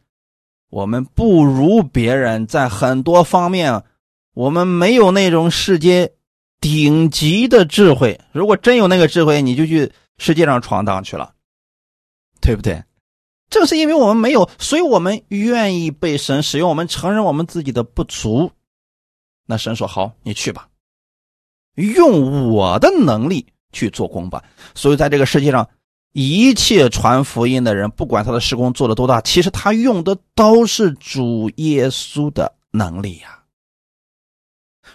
[0.74, 3.84] 我们不如别人，在很多方面，
[4.32, 6.14] 我们没有那种世界
[6.60, 8.20] 顶级的智慧。
[8.32, 11.32] 如果真有那个智慧，你就去世界上闯荡去了，
[12.40, 12.82] 对不对？
[13.50, 16.68] 正是因为我们没有，所以我们愿意被神使用。
[16.68, 18.50] 我们承认我们自己的不足，
[19.46, 20.68] 那神说：“好，你去吧，
[21.76, 24.42] 用我的能力去做工吧。”
[24.74, 25.68] 所以，在这个世界上。
[26.14, 33.42] 一切传福音的人，不管他的施工做的多大，其实他用的都是主耶稣的能力呀。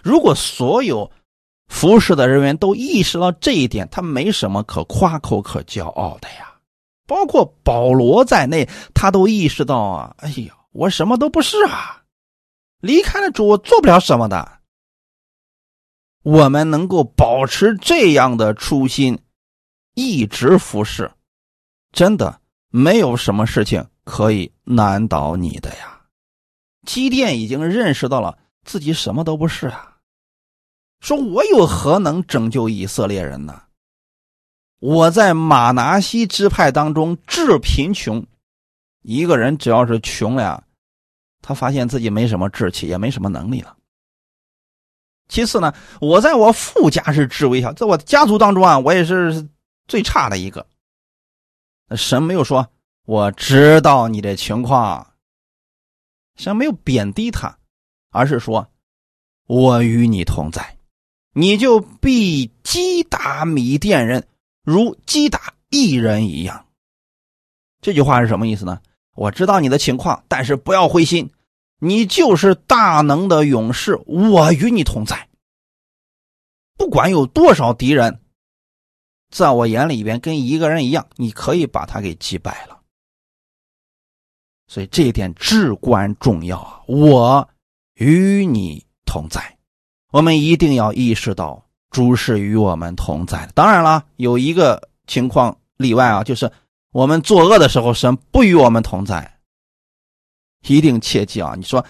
[0.02, 1.10] 如果所有
[1.68, 6.54] 服侍的人员都意识到这一点，他没什么可夸口、可骄傲的呀。
[7.06, 12.02] 包括保罗在内，他都意识到啊，哎呀，我什么都不是啊，
[12.80, 14.60] 离开了主，我做不了什么的。
[16.22, 19.18] 我们能够保持这样的初心。
[19.94, 21.10] 一直服侍，
[21.92, 26.00] 真的没有什么事情可以难倒你的呀。
[26.86, 29.98] 基甸已经认识到了自己什么都不是啊，
[31.00, 33.62] 说我有何能拯救以色列人呢？
[34.78, 38.24] 我在马拿西支派当中致贫穷，
[39.02, 40.62] 一个人只要是穷了呀，
[41.42, 43.76] 他发现自己没什么志气，也没什么能力了。
[45.28, 49.46] 其次呢，我在我父家是至微小，在我家族当中啊，我也是。
[49.90, 50.64] 最差的一个，
[51.96, 52.70] 神没有说
[53.06, 55.14] 我知道你的情况，
[56.36, 57.58] 神没有贬低他，
[58.10, 58.70] 而是说
[59.48, 60.78] 我与你同在，
[61.32, 64.24] 你就必击打米甸人，
[64.62, 66.66] 如击打一人一样。
[67.82, 68.80] 这句话是什么意思呢？
[69.16, 71.28] 我知道你的情况，但是不要灰心，
[71.80, 75.28] 你就是大能的勇士，我与你同在，
[76.76, 78.20] 不管有多少敌人。
[79.30, 82.78] 在我眼里边，跟一个人一样，你可以把他给击败了。
[84.66, 86.80] 所以这一点至关重要啊！
[86.86, 87.48] 我
[87.94, 89.56] 与你同在，
[90.12, 93.48] 我们一定要意识到主是与我们同在。
[93.54, 96.50] 当然了，有一个情况例外啊，就是
[96.92, 99.38] 我们作恶的时候，神不与我们同在。
[100.68, 101.54] 一定切记啊！
[101.56, 101.84] 你说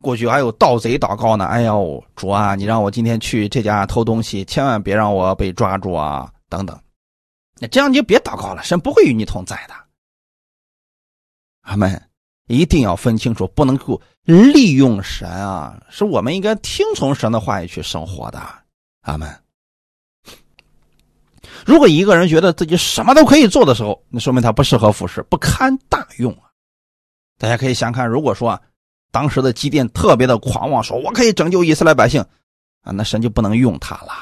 [0.00, 6.76] 过去还有盗贼祷告呢，哎呦，主啊，你让我今天去这家偷东西，千万别让我被抓住啊，等等。
[7.60, 9.74] 那这样你就别祷告了，神不会与你同在的。
[11.60, 12.10] 阿门！
[12.46, 18.38] 一定要分清楚，不能够利用神啊，是我们应该听从神的话语去生活的。
[19.00, 19.42] 阿门。
[21.64, 26.50] 如果一个人觉得自己什么都可以做的时候，那说明他不适合服侍，不堪大用啊。
[27.38, 28.60] 大家可以想看，如果说
[29.10, 32.20] 当时的基甸特别的狂妄，说我可以拯救以色列百姓
[32.82, 34.12] 啊，那神就不能用他了。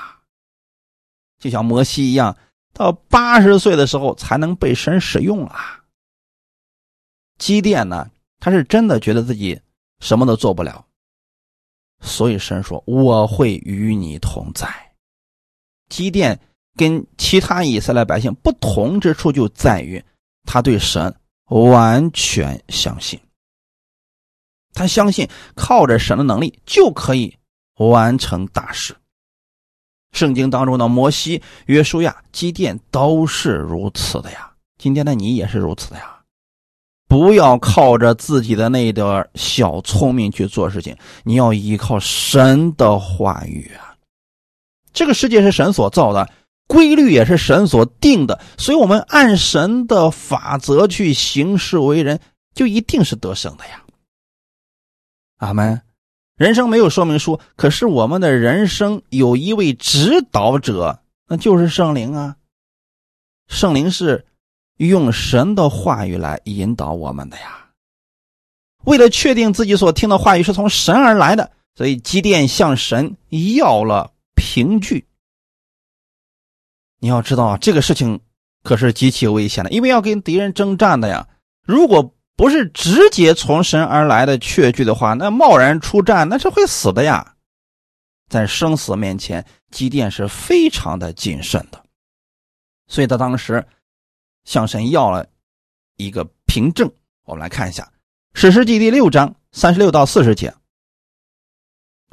[1.41, 2.37] 就像摩西一样。
[2.73, 5.81] 到八十岁的时候才能被神使用啊！
[7.39, 9.61] 基甸呢，他是真的觉得自己
[10.01, 10.85] 什么都做不了，
[12.01, 14.69] 所以神说：“我会与你同在。”
[15.91, 16.39] 基甸
[16.77, 20.03] 跟其他以色列百姓不同之处就在于，
[20.45, 21.15] 他对神
[21.47, 23.21] 完全相信。
[24.73, 27.37] 他相信靠着神的能力就可以
[27.75, 28.97] 完成大事。
[30.13, 34.53] 圣经当中的摩西、约书亚、基甸都是如此的呀。
[34.79, 36.21] 今天的你也是如此的呀。
[37.09, 43.95] 不要靠着自己的那点小聪明去做事情，你要依靠神的话语啊。
[44.95, 46.31] 这个世界是神所造的，
[46.67, 52.19] 规律也是神所定的，所以我们按神的法则去行事为人，
[52.55, 53.83] 就一定是得胜的呀。
[55.39, 55.83] 阿门。
[56.37, 62.37] 人生没有说明书，可是我们的人生有一位指导者，那就是圣灵啊。
[63.49, 64.27] 圣灵是
[64.79, 67.69] 用神的话语来引导我们的呀。
[68.85, 73.17] 为了确定自己所听的话语是从神而来的，所以基甸向神
[73.57, 75.07] 要了凭据。
[76.99, 78.19] 你要知道，这个事情
[78.63, 81.29] 可是极其危险的，因为要跟敌人征战的呀。
[81.65, 87.35] 如果不是直接从神而来的确据的话，那贸然出战那是会死的呀。
[88.29, 91.85] 在生死面前，基甸是非常的谨慎的，
[92.89, 93.65] 所以他当时
[94.45, 95.27] 向神要了
[95.97, 96.91] 一个凭证。
[97.25, 97.85] 我们来看一下
[98.33, 100.49] 《史诗记》第六章三十六到四十节，《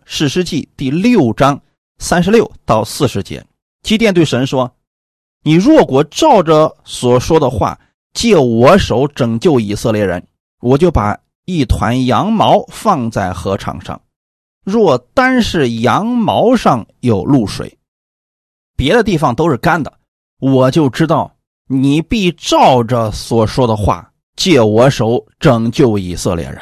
[0.03, 1.61] 史诗记》第六章
[1.97, 3.45] 三十六到四十节，
[3.81, 4.75] 基甸对神说
[5.43, 7.79] ：“你若果照着所说的话。”
[8.13, 10.25] 借我手拯救以色列人，
[10.61, 14.01] 我就把一团羊毛放在禾场上。
[14.65, 17.77] 若单是羊毛上有露水，
[18.75, 19.91] 别的地方都是干的，
[20.39, 21.33] 我就知道
[21.67, 26.59] 你必照着所说的话借我手拯救以色列人。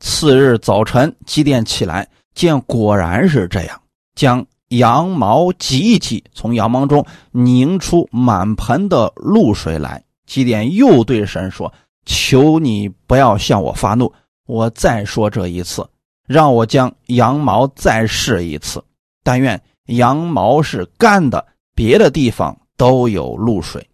[0.00, 3.80] 次日早晨，基甸起来，见果然是这样，
[4.14, 10.02] 将羊毛挤一挤，从羊毛中拧出满盆的露水来。
[10.28, 11.72] 基甸又对神说
[12.06, 14.12] ：“求你不要向我发怒，
[14.46, 15.88] 我再说这一次，
[16.26, 18.84] 让我将羊毛再试一次。
[19.24, 23.84] 但愿羊毛是干的，别的地方都有露水。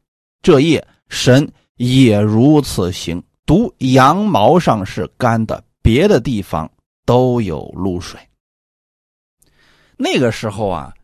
[0.42, 1.50] 这夜神。
[1.76, 6.70] 也如此行，独羊毛上是干的，别的地方
[7.04, 8.20] 都有露水。
[9.96, 10.94] 那个时候啊，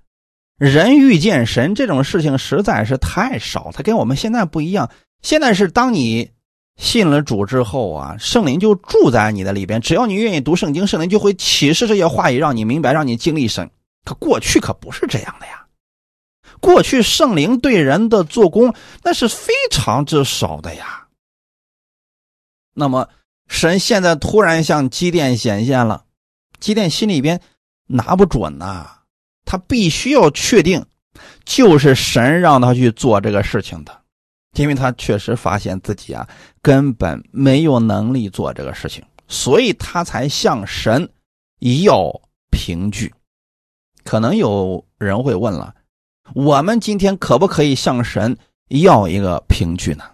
[0.56, 1.74] 人遇见神。
[1.74, 4.88] 这种事情实在是太少，他跟我们现在不一样。”
[5.22, 6.30] 现在是当你
[6.76, 9.80] 信了主之后啊，圣灵就住在你的里边。
[9.80, 13.70] 只要你愿意读圣经，圣灵就会启示这些话语，让你明白，让你经历神。
[14.04, 15.66] 可过去可不是这样的呀。
[16.58, 21.06] 过去圣灵对人的做工那是非常之少的呀。
[22.74, 23.08] 那么
[23.46, 26.04] 神现在突然向基甸显现了，
[26.58, 27.40] 基甸心里边
[27.86, 28.86] 拿不准呐，
[29.44, 30.86] 他必须要确定，
[31.44, 33.99] 就是神让他去做这个事情的。
[34.54, 36.28] 因为他确实发现自己啊
[36.60, 41.08] 根本没有能力做这个事情，所以他才向神
[41.84, 42.10] 要
[42.50, 43.14] 凭据。
[44.02, 45.74] 可能有人会问了：
[46.34, 48.36] 我们今天可不可以向神
[48.68, 50.04] 要一个凭据呢？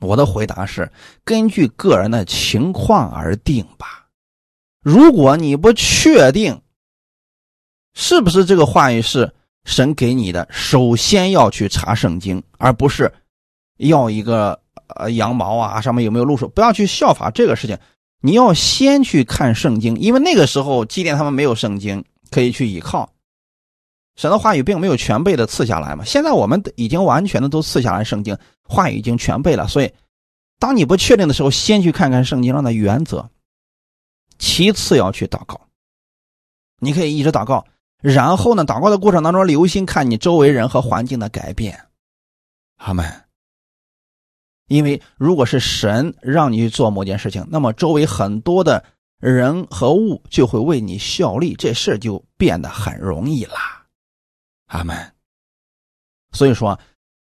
[0.00, 0.90] 我的回答是：
[1.24, 4.08] 根据个人的情况而定吧。
[4.80, 6.62] 如果你不确定
[7.94, 9.34] 是不是这个话语是。
[9.68, 13.12] 神给你的，首先要去查圣经，而不是
[13.76, 14.58] 要一个
[14.96, 16.48] 呃羊毛啊，上面有没有露水？
[16.48, 17.78] 不要去效法这个事情，
[18.22, 23.12] 你要先去看圣经，因为那个时候祭奠他们没有圣经可以去依靠，
[24.16, 26.02] 神的话语并没有全备的赐下来嘛。
[26.02, 29.92] 现在我们已经完全的都赐下来圣经，话语已经全备了，所以
[30.58, 33.28] 当你不确定的时候，先去看看圣经上的原则，
[34.38, 35.60] 其次要去祷告，
[36.80, 37.62] 你可以一直祷告。
[38.00, 38.64] 然后呢？
[38.64, 41.86] 祷告的过程当中，留心看你周围人和环境的改变，
[42.76, 43.04] 阿门。
[44.68, 48.84] 因为如果是神让你去做某件事情，那么周围很多的
[49.18, 53.84] 人和物就会为你效力，这事就变得很容易啦，
[54.66, 54.96] 阿门。
[56.30, 56.78] 所以说，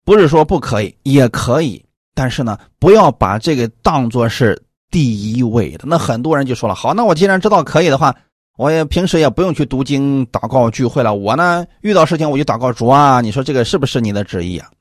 [0.03, 4.59] 不是说不可以，也可以，但是呢，不要把这个当做是
[4.89, 5.83] 第一位的。
[5.85, 8.15] 那很多人就说了：“好，那我既然知道可以的话。”
[8.55, 11.15] 我也平时也不用去读经、祷告、聚会了。
[11.15, 13.19] 我呢，遇到事情我就祷告主啊。
[13.19, 14.71] 你说这个是不是你的旨意啊？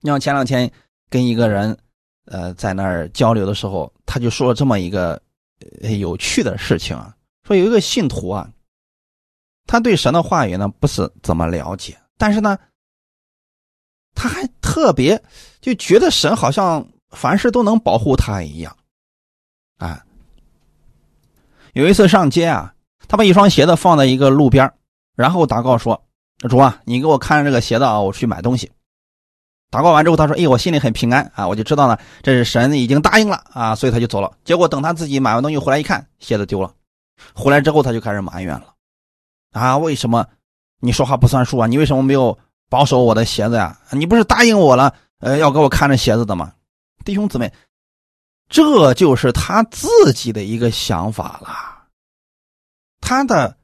[0.00, 0.70] 你像前两天
[1.10, 1.76] 跟一个人，
[2.24, 5.20] 呃，在那儿交流的时候，他就说了这么一个
[5.98, 7.14] 有趣的事情啊。
[7.46, 8.50] 说有一个信徒啊，
[9.66, 12.58] 他对神的话语呢不是怎么了解，但是呢，
[14.14, 15.22] 他还特别
[15.60, 18.74] 就觉得神好像凡事都能保护他一样，
[19.76, 20.02] 啊。
[21.74, 22.72] 有一次上街啊，
[23.08, 24.72] 他把一双鞋子放在一个路边
[25.16, 26.04] 然后祷告说
[26.48, 28.70] ：“主啊，你给我看着这个鞋子啊，我去买东西。
[29.72, 34.30] 祷告完之后，他说：“哎，我心里很平安啊，我就知道呢，这是神已经答应了啊，所以他就走了。
[34.44, 36.72] 结果等他自己买完东西回来一看，鞋子丢了。
[37.34, 38.74] 回来之后他就开始埋怨了，
[39.52, 40.24] 啊，为什么
[40.80, 41.66] 你说话不算数啊？
[41.66, 42.38] 你为什么没有
[42.70, 43.76] 保守我的鞋子呀？
[43.90, 46.52] 你不是答应我了，呃，要给我看着鞋子的吗？
[47.04, 47.52] 弟兄姊妹，
[48.48, 51.48] 这就是他自己的一个想法了。
[53.00, 53.56] 他的。”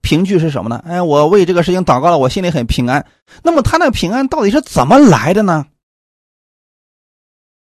[0.00, 0.82] 凭据是什么呢？
[0.86, 3.04] 哎，我为这个事情祷告了，我心里很平安。
[3.42, 5.66] 那么他那平安到底是怎么来的呢？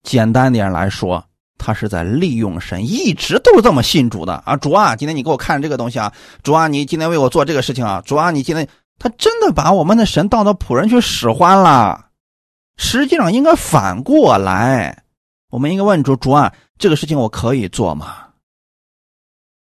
[0.03, 1.25] 简单点来说，
[1.57, 4.55] 他是在利用神，一直都是这么信主的啊！
[4.55, 6.13] 主啊，今天你给我看这个东西啊！
[6.43, 8.03] 主啊，你今天为我做这个事情啊！
[8.05, 12.09] 主啊，你今天他真的把我们的神当到仆人去使唤了。
[12.77, 15.05] 实际上应该反过来，
[15.51, 18.25] 我们应该问主：主啊，这个事情我可以做吗？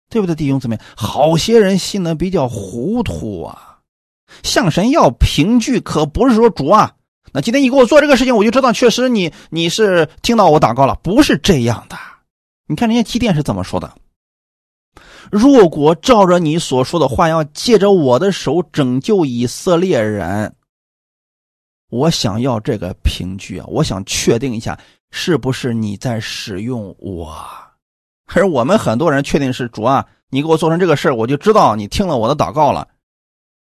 [0.10, 0.80] 对不对，弟兄姊妹？
[0.96, 3.80] 好些人信的比较糊涂啊，
[4.42, 6.96] 向神要凭据，可不是说主啊，
[7.34, 11.98] 那今天你给我做这个事情，我就知道确实你你是听到我祷告了，不是这样的。
[12.68, 13.94] 你看人家基甸是怎么说的？
[15.30, 20.56] 如果照着你所说的话，要借着我的手拯救以色列人，
[21.90, 24.80] 我想要这个凭据啊，我想确定一下
[25.12, 27.36] 是不是你在使用我。
[28.34, 32.88] 而我们很多人确定是主啊，你给我做成这个事我就知道你听了我的祷告了。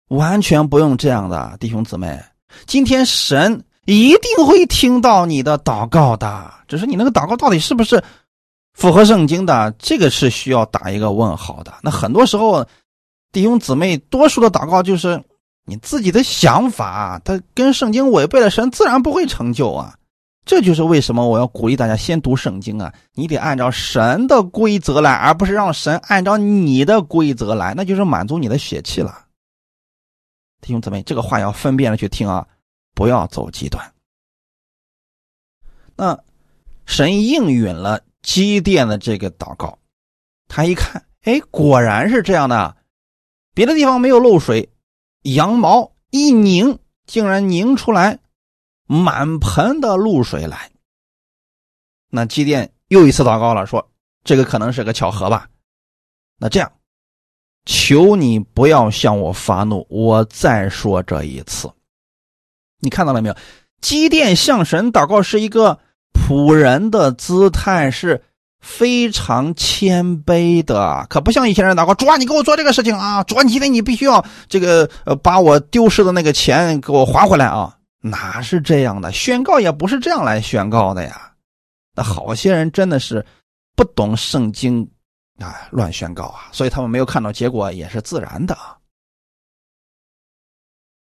[0.09, 2.19] 完全不用这样的，弟兄姊妹，
[2.67, 8.03] 今天神一定会听到你的祷告的，只是你那个祷告到底是不是
[8.73, 11.75] 符合圣经的，这个是需要打一个问号的。
[11.83, 12.67] 那很多时候，
[13.33, 15.23] 弟兄姊妹多数的祷告就是
[15.67, 19.95] 你自己的想法，他跟圣经违背了，神自然不会成就啊。
[20.49, 22.91] 这就是为什么我要鼓励大家先读圣经啊！
[23.13, 29.27] 你得按照神的规则来，而不是让神按照你的规则来，那就是满足你的血气了。
[30.63, 32.49] 弟兄姊妹，这个话要分辨的去听啊，
[32.95, 33.93] 不要走极端。
[35.95, 36.19] 那
[36.87, 39.79] 神应允了基甸的这个祷告，
[40.49, 42.75] 他一看，哎，果然是这样的，
[43.53, 44.71] 别的地方没有漏水，
[45.25, 48.19] 羊毛一拧，竟然拧出来。
[48.89, 50.71] 满盆的露水来，
[52.11, 53.87] 那祭奠又一次祷告了，说
[54.25, 55.47] ：“这个可能是个巧合吧？”
[56.41, 56.73] 那这样，
[57.67, 61.71] 求你不要向我发怒，我再说这一次。
[62.81, 63.37] 你看到了没有？
[63.83, 65.79] 祭奠向神祷告是一个
[66.15, 68.25] 仆人的姿态，是
[68.61, 73.23] 非常谦卑的，可不像以前人祷告：“主啊，你给我做这个事情啊！
[73.25, 79.13] 主啊，今天你必须要这个呃，把我丢失的那个钱给我还回来啊！”哪是这样的？
[79.13, 81.35] 宣告也不是这样来宣告的呀。
[81.95, 83.25] 那好些人真的是
[83.75, 84.89] 不懂圣经
[85.39, 88.57] 啊，乱宣告啊，所以他们没有看到结果也是自然的。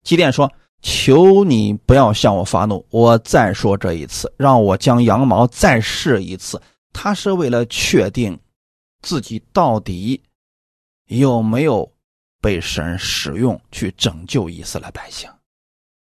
[0.03, 6.61] 基甸说：“求你不要向我发怒，我再说这一次，让我将羊毛再试一次。”
[6.93, 8.39] 他是为了确定
[9.01, 10.23] 自己到底
[11.07, 11.91] 有没有
[12.39, 15.29] 被神使用去拯救以色列百姓。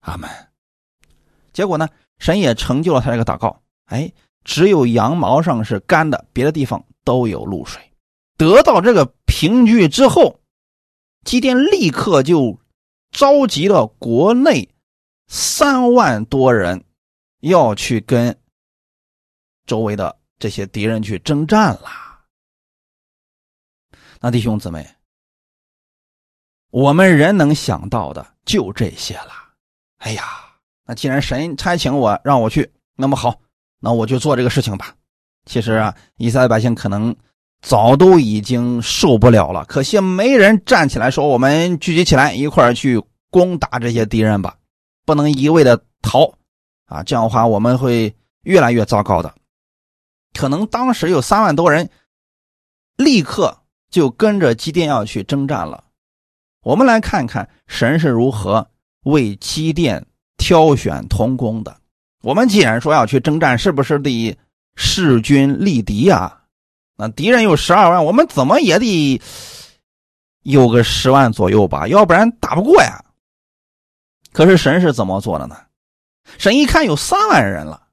[0.03, 0.48] 阿门。
[1.59, 1.89] 结果呢，
[2.21, 3.61] 神也成就了他这个祷告。
[3.87, 4.13] 哎，
[4.45, 7.83] 只有羊毛上是干的，别的地方都有露水。
[8.37, 10.39] 得到这个凭据之后，
[11.25, 12.61] 基甸立刻就
[13.11, 14.69] 召集了国内
[15.27, 16.85] 三万多人，
[17.41, 18.39] 要去跟
[19.67, 21.91] 周围的这些敌人去征战了。
[24.21, 24.89] 那弟兄姊妹，
[26.71, 29.33] 我们人能想到的就这些了。
[29.97, 30.45] 哎呀！
[30.89, 33.39] 那既然神差遣我让我去，那么好，
[33.79, 34.95] 那我就做这个事情吧。
[35.45, 37.15] 其实啊，以色列百姓可能
[37.61, 44.57] 早都已经受不了了，可惜没人站起来说：“我们聚集起来一块儿去攻打这些敌人吧，
[45.05, 46.33] 不能一味的逃
[46.87, 47.03] 啊！
[47.03, 48.15] 这样的话我们会
[48.45, 49.35] 越来越糟糕的。”
[50.33, 51.91] 可能当时有三万多人
[52.97, 53.59] 立刻
[53.91, 55.85] 就跟着基甸要去征战了。
[56.63, 58.71] 我们来看看神是如何
[59.03, 60.07] 为基甸。
[60.39, 61.77] 挑选同工的，
[62.23, 64.39] 我们既然说要去征战，是不是得
[64.77, 66.45] 势均力敌呀？
[66.97, 69.21] 那敌人有十二万，我们怎么也得
[70.45, 73.05] 有个十万左右吧，要不然打不过呀。
[74.33, 75.57] 可是神是怎么做的呢？
[76.39, 77.89] 神一看有三万人了，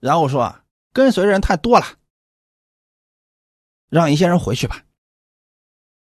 [0.00, 0.54] 然后说
[0.92, 1.86] 跟随人太多了，
[3.88, 4.82] 让一些人回去吧。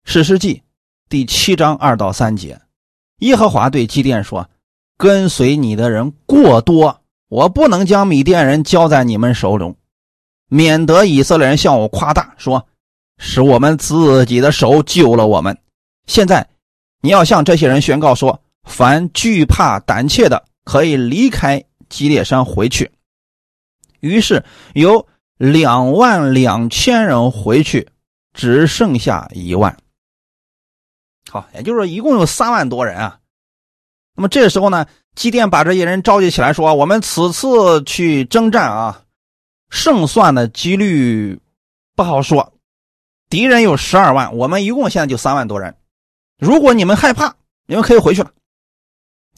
[0.04, 0.62] 史诗记
[1.08, 2.60] 第七章二到三节，
[3.18, 4.48] 耶和华对基甸说。
[4.96, 9.76] 跟随你的人过多，我不能将米甸人交在你们手中，
[10.48, 12.66] 免得以色列人向我夸大，说
[13.18, 15.56] 是我们自己的手救了我们。
[16.06, 16.48] 现在
[17.02, 22.90] 你要向这些人宣告说：凡惧怕胆怯的，可以离开基列山回去。
[24.00, 24.44] 于是
[24.74, 27.88] 有两万两千人回去，
[28.32, 29.76] 只剩下一万。
[31.30, 33.18] 好，也就是说，一共有三万多人啊。
[34.16, 39.02] 那么这个时候呢，基甸把这些人召集起来，说：“我们此次去征战啊，
[39.70, 41.38] 胜算的几率
[41.94, 42.54] 不好说。
[43.28, 45.76] 敌人有十二万，我们一共现在就三万多人。
[46.38, 47.34] 如果你们害怕，
[47.66, 48.30] 你们可以回去了。”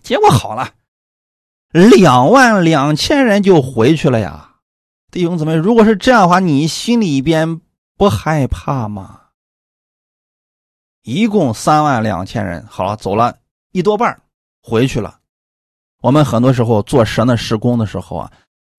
[0.00, 0.70] 结果好了，
[1.72, 4.54] 两万两千人就回去了呀。
[5.10, 7.60] 弟兄姊妹，如果是这样的话，你心里边
[7.96, 9.22] 不害怕吗？
[11.02, 13.38] 一共三万两千人，好了，走了
[13.72, 14.22] 一多半
[14.68, 15.18] 回去了。
[16.02, 18.30] 我们很多时候做神的施工的时候啊，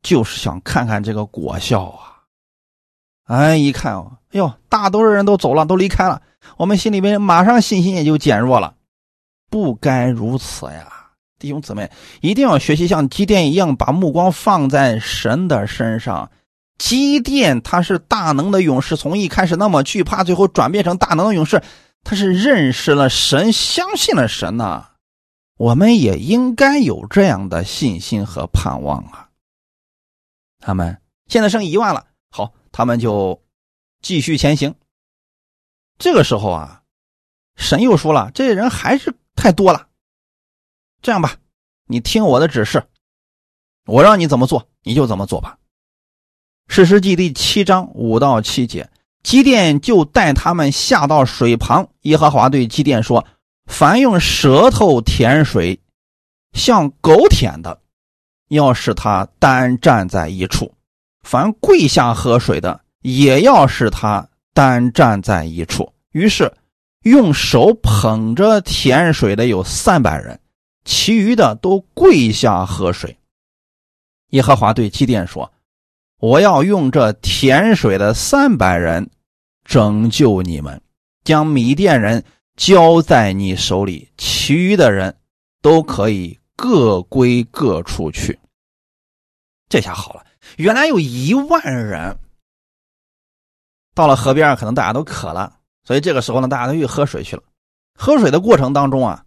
[0.04, 2.22] 就是想看看这个果效啊。
[3.26, 6.22] 哎，一看哦，哎呦，大多数人都走了，都离开了，
[6.58, 8.76] 我们心里边马上信心也就减弱了。
[9.50, 10.88] 不该如此呀。
[11.40, 11.90] 弟兄姊妹，
[12.22, 16.30] 一定要学习像基甸一样，把目光放在神的身上。
[16.78, 21.62] 基甸他是大能的勇士，从一开始那么惧怕，最后转变成大能的勇士，
[22.04, 24.89] 他是认识了神，相信了神呐。
[25.60, 29.30] 我们也应该有这样的信心和盼望啊。
[30.60, 33.44] 他们现在剩一万了，好，他们就
[34.02, 34.74] 继续前行。
[35.98, 36.84] 这个时候啊，
[37.58, 39.90] 神又说了，这些人还是太多了。
[41.02, 41.36] 这样吧，
[41.88, 42.88] 你听我的指示，
[43.86, 45.58] 我让你怎么做，你就怎么做吧。
[46.70, 48.90] 史诗记第七章五到七节，
[49.24, 51.90] 基甸就带他们下到水旁。
[52.04, 53.28] 耶和华对基甸说
[53.70, 55.80] ：“凡用舌头舔水，
[56.52, 57.80] 像狗舔的，
[58.50, 60.66] 要使他单站在一处；
[61.22, 66.52] 凡跪下喝水的，也要使他单站在一处。”于是，
[67.04, 70.38] 用手捧着舔水的有三百人。
[70.86, 73.16] 其余的都跪下喝水。
[74.30, 75.52] 耶和华对基甸说
[76.20, 79.08] ：“我要用这甜水的三百人
[79.64, 80.82] 拯救你们，
[81.24, 82.24] 将米甸人
[82.60, 85.16] 交在你手里，其余的人
[85.62, 88.38] 都可以各归各处去。”
[89.70, 90.26] 这下好了，
[90.58, 92.20] 原来有一万人
[93.96, 97.44] 到了河边，可能大家都渴了，所以这个时候呢，大家都去喝水去了。
[97.98, 99.24] 喝水的过程当中啊。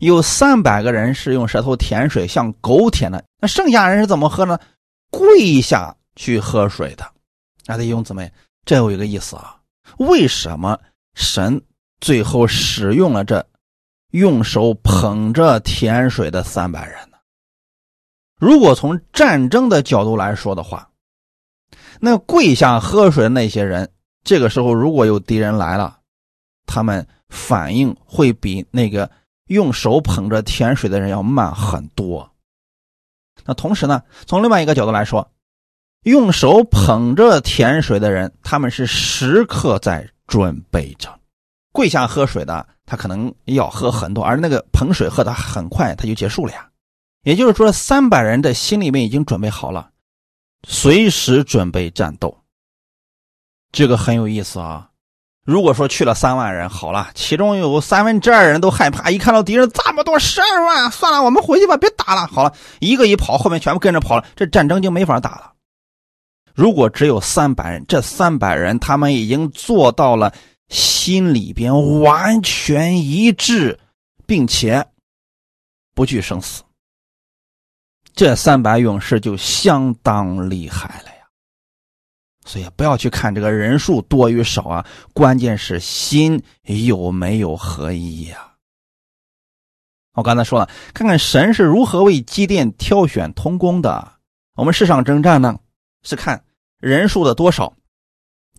[0.00, 3.24] 有三百个人是用舌头舔水，像狗舔的。
[3.40, 4.60] 那剩下人是怎么喝呢？
[5.10, 7.10] 跪下去喝水的。
[7.64, 8.30] 啊，弟兄姊妹，
[8.66, 9.58] 这有一个意思啊。
[9.96, 10.78] 为什么
[11.14, 11.62] 神
[12.00, 13.46] 最后使用了这
[14.10, 17.16] 用手捧着甜水的三百人呢？
[18.38, 20.90] 如果从战争的角度来说的话，
[22.00, 23.90] 那跪下喝水的那些人，
[24.24, 25.98] 这个时候如果有敌人来了，
[26.66, 29.10] 他们反应会比那个。
[29.48, 32.30] 用手捧着甜水的人要慢很多。
[33.46, 35.26] 那同时呢，从另外一个角度来说，
[36.02, 41.17] 用手捧着甜水的人，他们是时刻在准备着。
[41.78, 46.68] 跪下喝水的，他可能要喝很多，而那个捧水喝的很快，他就结束了呀。
[47.22, 49.90] 也就是说，三百人的心里面已经准备好了，
[50.66, 52.36] 随时准备战斗。
[53.70, 54.88] 这个很有意思啊。
[55.44, 62.26] 如果说去了三万人，好了，其中有三分之二人都害怕，一看到敌人这么多，十二万，算了，我们回去吧，别打了。
[62.26, 65.52] 好了，一个一跑，后面全部跟着跑了，这战争就没法打了。
[66.56, 70.34] 如果只有三百人，这三百人他们已经做到了
[70.68, 73.78] 心里边完全一致，
[74.26, 74.86] 并且
[75.94, 76.62] 不惧生死，
[78.14, 81.14] 这三百勇士就相当厉害了呀。
[82.44, 88.54] 所以不要去看这个人数多与少啊，关键是心有没有合一呀。
[90.14, 94.14] 我刚才说了，看看神是如何为基甸挑选通工的。
[94.54, 95.60] 我们世上征战呢，
[96.02, 96.44] 是看
[96.78, 97.76] 人数的多少，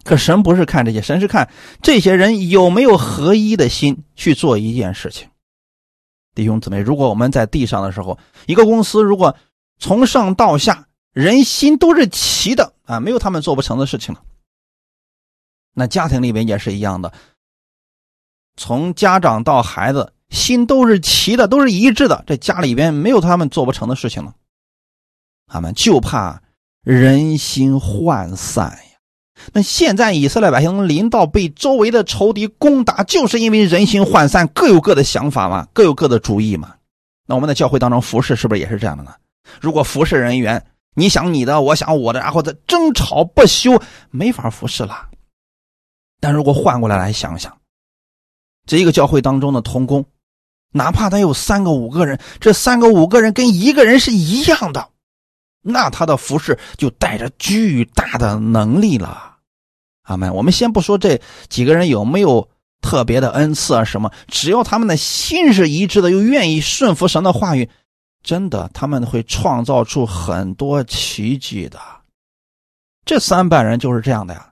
[0.10, 1.52] 可神不是看这些，神是看
[1.84, 5.30] 这些人有没有合一的心去做一件事情。
[6.34, 9.38] 弟兄姊妹，如果我们在地上的时候，一个公司如果
[9.78, 10.88] 从上到下。
[11.12, 14.22] 人心都是齐的啊，没有他们做不成的事情了。
[15.74, 17.12] 那家庭里面也是一样的，
[18.56, 24.34] 从家长到孩子，心都是齐的，都是一致的，这家里边没有他们做不成的事情了。
[25.48, 26.42] 他们就怕
[26.84, 28.80] 人心涣散。
[29.54, 36.76] 那现在以色列百姓临到被周围的仇敌攻打，就是因为人心涣散，各有各的想法嘛，各有各的主意嘛。
[37.26, 39.14] 那我们在教会当中服侍，是不是也是这样的呢？
[39.62, 40.66] 如果服侍人员，
[40.96, 45.08] 你想你的，我想我的，然后再争吵不休，没法服侍了。
[46.20, 47.56] 但如果换过来来想想，
[48.66, 50.06] 这一个教会当中的同工，
[50.74, 54.90] 哪怕他有三个五个人，这三个五个人跟一个人是一样的，
[55.62, 59.29] 那他的服饰就带着巨大的能力了。
[60.10, 60.34] 阿门。
[60.36, 62.50] 我们先不说这几个人有没有
[62.82, 67.70] 特别的恩赐啊什么，只要他们的心是一致的，又愿意顺服神的话语，
[68.24, 71.80] 真的他们会创造出很多奇迹的。
[73.06, 74.48] 这三百人就是这样的呀。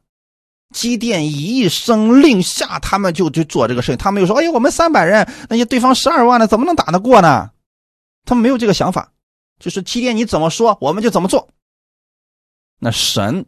[0.74, 3.98] 机电一声令下，他们就去做这个事情。
[3.98, 7.52] 他们又说：“哎呀，我们三百人，那些对方十二万的，怎么能打得过呢？”
[8.26, 9.14] 他们没有这个想法，
[9.60, 11.48] 就是机电你怎么说，我们就怎么做。
[12.80, 13.46] 那神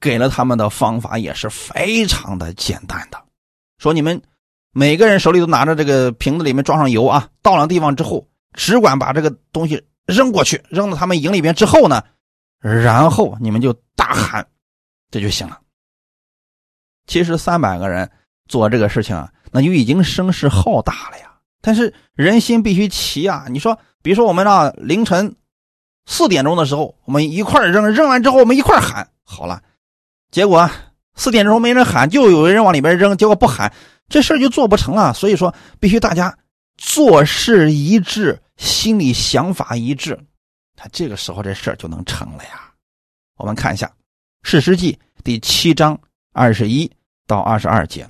[0.00, 3.18] 给了他们的方法也是非常的简单的，
[3.78, 4.20] 说你们
[4.72, 12.02] 每个人手里都拿着这个瓶子，里面装上油啊，到了地方之后，只管把这个东西扔过去，扔到他们营里边之后呢，
[12.60, 14.46] 然后你们就大喊，
[15.10, 15.58] 这就行了。
[17.06, 18.08] 其实三百个人
[18.48, 21.24] 做这个事情啊，那就已经声势浩大了呀。
[21.60, 23.46] 但是人心必须齐啊！
[23.48, 25.34] 你说，比如说我们啊，凌晨
[26.06, 29.60] 四点钟的时候，我们一块扔，扔完之后我们一块喊好了。
[30.30, 30.70] 结果
[31.14, 33.72] 四点钟没人喊，就有人往里边扔，结果不喊，
[34.08, 35.12] 这事就做不成了。
[35.14, 36.36] 所以说，必须大家
[36.76, 40.18] 做事一致，心里想法一致，
[40.76, 42.70] 他这个时候这事就能成了呀。
[43.36, 43.86] 我们看一下
[44.42, 44.92] 《史诗记》
[45.24, 45.98] 第七章
[46.32, 46.90] 二十一。
[47.28, 48.08] 到二十二节，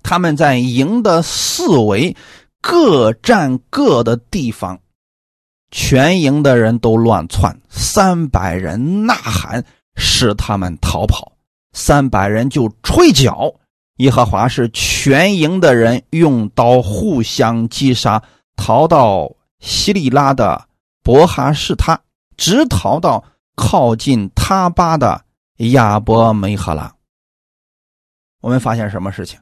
[0.00, 2.16] 他们在营的四围
[2.60, 4.78] 各占各的地方，
[5.72, 9.64] 全营的人都乱窜，三百人呐喊，
[9.96, 11.32] 使他们逃跑。
[11.72, 13.52] 三百人就吹角，
[13.96, 18.22] 耶和华是全营的人用刀互相击杀，
[18.56, 20.68] 逃到西利拉的
[21.02, 22.00] 伯哈士他，
[22.36, 23.22] 直逃到
[23.54, 25.22] 靠近他巴的
[25.56, 26.94] 亚伯梅哈拉。
[28.40, 29.38] 我们发现什么事情？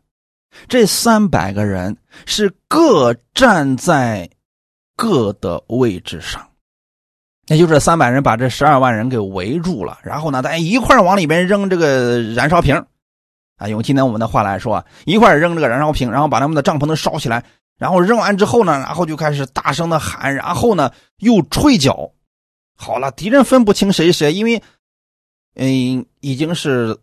[0.68, 1.96] 这三百个人
[2.26, 4.30] 是各站在
[4.96, 6.48] 各的位置上，
[7.46, 9.98] 那就是三百人把这十二万人给围住了。
[10.02, 12.84] 然后呢，大家一块往里边扔这个燃烧瓶
[13.56, 17.44] 啊，用今天我们的话来说，一块扔这个燃烧瓶，然后把他们的帐篷都烧起来。
[17.78, 22.10] 然后扔完之后呢，然后就开始大声的喊，然后呢又吹角。
[22.76, 24.62] 好了，敌人分不清谁谁，因为
[25.54, 26.98] 嗯已经是。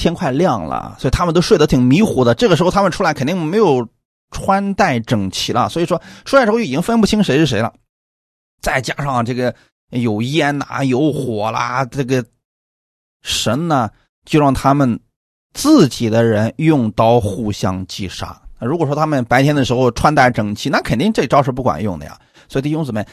[0.00, 2.32] 天快亮了，所以他们都睡得挺迷糊的。
[2.32, 3.84] 这个时候他们出来肯定没有
[4.30, 7.72] 穿戴整齐了，所以说出来之后已经分不清谁是谁了。
[8.60, 9.54] 再加上这个
[9.90, 12.24] 有烟呐，有火啦，这个
[13.22, 13.90] 神呢
[14.24, 14.98] 就让他们
[15.54, 18.40] 自己的人用刀互相击杀。
[18.60, 22.18] 如果说他们白天的时候穿戴整齐，那肯定这招是不管用的呀。
[22.48, 23.06] 所以弟兄姊妹，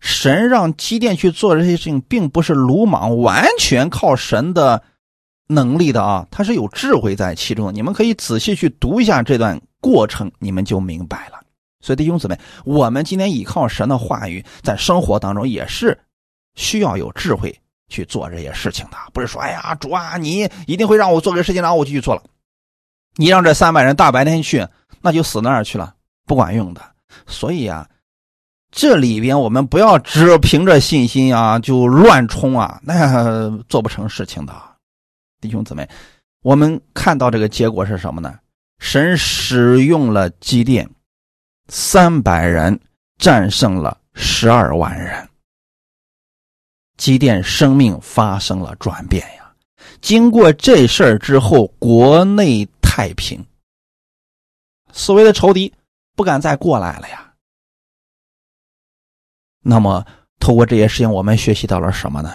[0.00, 4.82] 神让基甸去做这些事情，并不是鲁莽，完全靠神的。
[5.52, 7.74] 能力的啊，他是有智慧在其中。
[7.74, 11.39] 你们可以仔细去读一下这段过程，你们就明白了。
[11.80, 15.98] 所以弟兄姊妹，我们今天依靠神的话语，在生活当中也是
[16.54, 17.58] 需要有智慧
[17.88, 18.96] 去做这些事情的。
[19.12, 22.22] 不是说，哎呀，主啊，你一定会让我做这个事情，然后我就去做了。
[23.16, 24.66] 你让这三百人大白天去，
[25.00, 25.94] 那就死那儿去了，
[26.26, 26.82] 不管用的。
[27.26, 27.88] 所以啊，
[28.70, 34.54] 这里边我们不要只凭着信心啊就乱冲啊，那 做不成事情的。
[35.40, 35.88] 弟兄姊妹，
[36.42, 38.38] 我们看到这个结果是什么呢？
[38.78, 40.88] 神使用了机电，
[41.72, 42.78] 三百人
[43.16, 45.28] 战胜了十二万人，
[46.96, 49.54] 机电生命发生了转变呀！
[50.00, 53.46] 经过这事儿之后，国内太平，
[54.90, 55.72] 所谓的仇敌
[56.16, 57.32] 不敢再过来了呀。
[59.62, 60.04] 那么，
[60.40, 62.34] 透过这些事情，我们学习到了什么呢？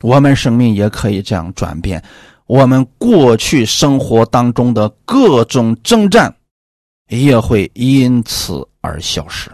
[0.00, 2.00] 我们生命也可以这样转变，
[2.46, 6.32] 我们过去生活当中的各种征战，
[7.08, 9.50] 也会因此而消失。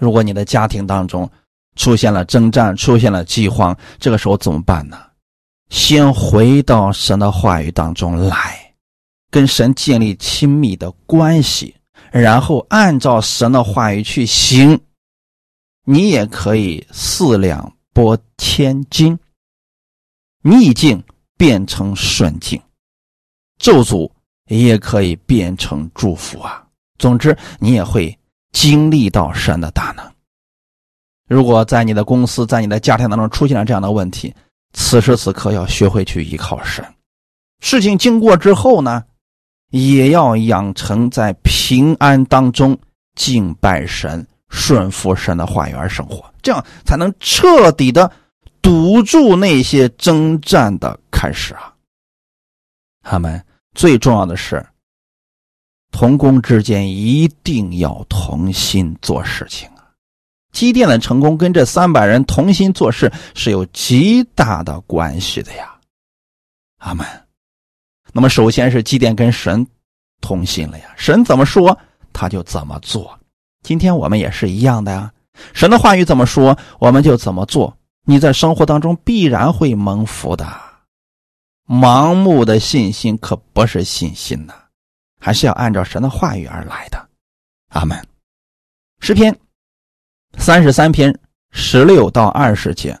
[0.00, 1.30] 如果你的家庭当中
[1.76, 4.98] 出现了征战，出现了饥荒，这个时候怎么办呢？
[5.68, 8.74] 先回到神的话语当中来，
[9.30, 11.74] 跟神建立亲密的关系，
[12.10, 14.80] 然后按照神的话语去行，
[15.84, 17.72] 你也可以四两。
[17.92, 19.18] 拨千斤，
[20.42, 21.02] 逆境
[21.36, 22.62] 变成顺境，
[23.58, 24.08] 咒诅
[24.58, 26.64] 也可以变成祝福啊！
[26.98, 28.16] 总之，你也会
[28.52, 30.04] 经历到神的大能。
[31.28, 34.34] 如果在你的公司、在你的家庭当中出现了这样的问题，
[34.72, 36.84] 此时此刻要学会去依靠神。
[37.60, 39.04] 事情经过之后呢，
[39.70, 42.78] 也要养成在平安当中
[43.14, 44.26] 敬拜神。
[44.52, 48.10] 顺服神的话语而生活，这样才能彻底的
[48.60, 51.72] 堵住那些征战的开始啊！
[53.04, 53.40] 他们
[53.80, 54.62] 最重要的是
[55.90, 59.88] 同工之间一定要同心做事情啊！
[60.52, 65.74] 基甸的成功跟这三百人同心做事是有极大的关系的呀。
[66.76, 67.06] 阿门。
[68.12, 69.66] 那么，首先是基甸跟神
[70.20, 71.78] 同心了呀，神怎么说
[72.12, 73.18] 他就怎么做。
[73.62, 75.10] 今天我们也是一样的呀，
[75.54, 77.74] 神的话语怎么说，我们就怎么做。
[78.04, 80.69] 你在生活当中必然会蒙福的。
[81.70, 84.54] 盲目的信心可不是信心呐，
[85.20, 87.08] 还是要按照神的话语而来的。
[87.68, 87.96] 阿门。
[88.98, 89.38] 诗篇
[90.36, 91.16] 三十三篇
[91.52, 92.98] 十六到二十节，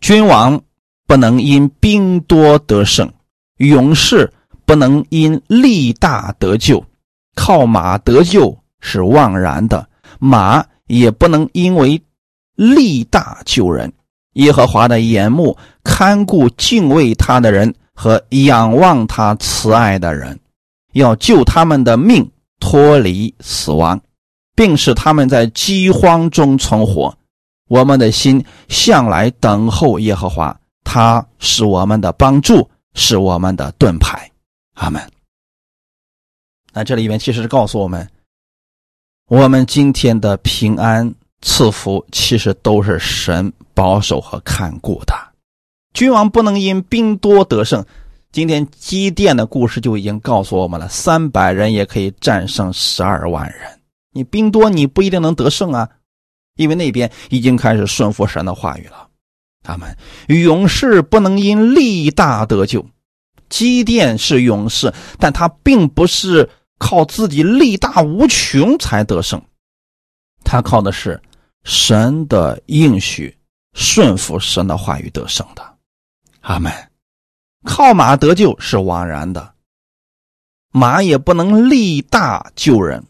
[0.00, 0.58] 君王
[1.06, 3.12] 不能因兵多得胜，
[3.58, 4.32] 勇士
[4.64, 6.82] 不能因力大得救，
[7.34, 9.86] 靠马得救是枉然的，
[10.18, 12.02] 马也不能因为
[12.54, 13.92] 力大救人。
[14.32, 20.38] 耶和华的眼目看顾敬畏他的人和仰望他慈爱的人，
[20.92, 22.30] 要救他们的命
[22.60, 24.00] 脱离死亡，
[24.54, 27.16] 并使他们在饥荒中存活。
[27.68, 34.30] 我们的心向来等候耶和华，他是我们的帮助，是我们的盾牌。
[34.74, 35.02] 阿门。
[36.72, 38.08] 那这里面其实是告诉我们，
[39.28, 43.52] 我们今天的平安赐福，其实都是神。
[43.74, 45.31] 保守和看顾的
[45.92, 47.84] 君王不能因兵多得胜。
[48.32, 53.80] 今天基甸的故事就已经告诉我们了：三百人也可以战胜十二万人。
[54.12, 55.88] 你兵多，你不一定能得胜啊，
[56.56, 59.08] 因为那边已经开始顺服神的话语了。
[59.62, 59.96] 他们
[60.28, 62.84] 勇士不能因力大得救。
[63.48, 69.40] 基甸是勇士，但他并不是靠自己力大无穷才得胜，
[70.42, 71.20] 他靠的是
[71.64, 73.36] 神的应许。
[73.74, 75.71] 顺服神的话语得胜的，
[76.42, 76.72] 阿门。
[77.64, 79.54] 靠马得救是枉然的，
[80.70, 83.02] 马也不能力大救人。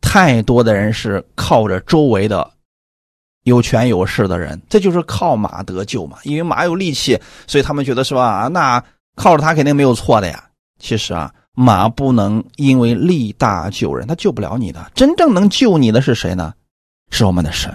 [0.00, 2.50] 太多的人是靠着周围的
[3.42, 6.18] 有权有势的人，这就是靠马得救嘛。
[6.24, 8.48] 因为马有力气，所以他们觉得是吧？
[8.48, 8.82] 那
[9.14, 10.50] 靠着他肯定没有错的呀。
[10.78, 14.90] 其实啊，马不能因为力大救人，他救不了你的。
[14.94, 16.54] 真正能救你的是谁呢？
[17.10, 17.74] 是我们的神。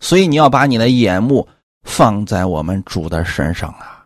[0.00, 1.46] 所以你要把你的眼目
[1.82, 3.98] 放在我们主的身上啊！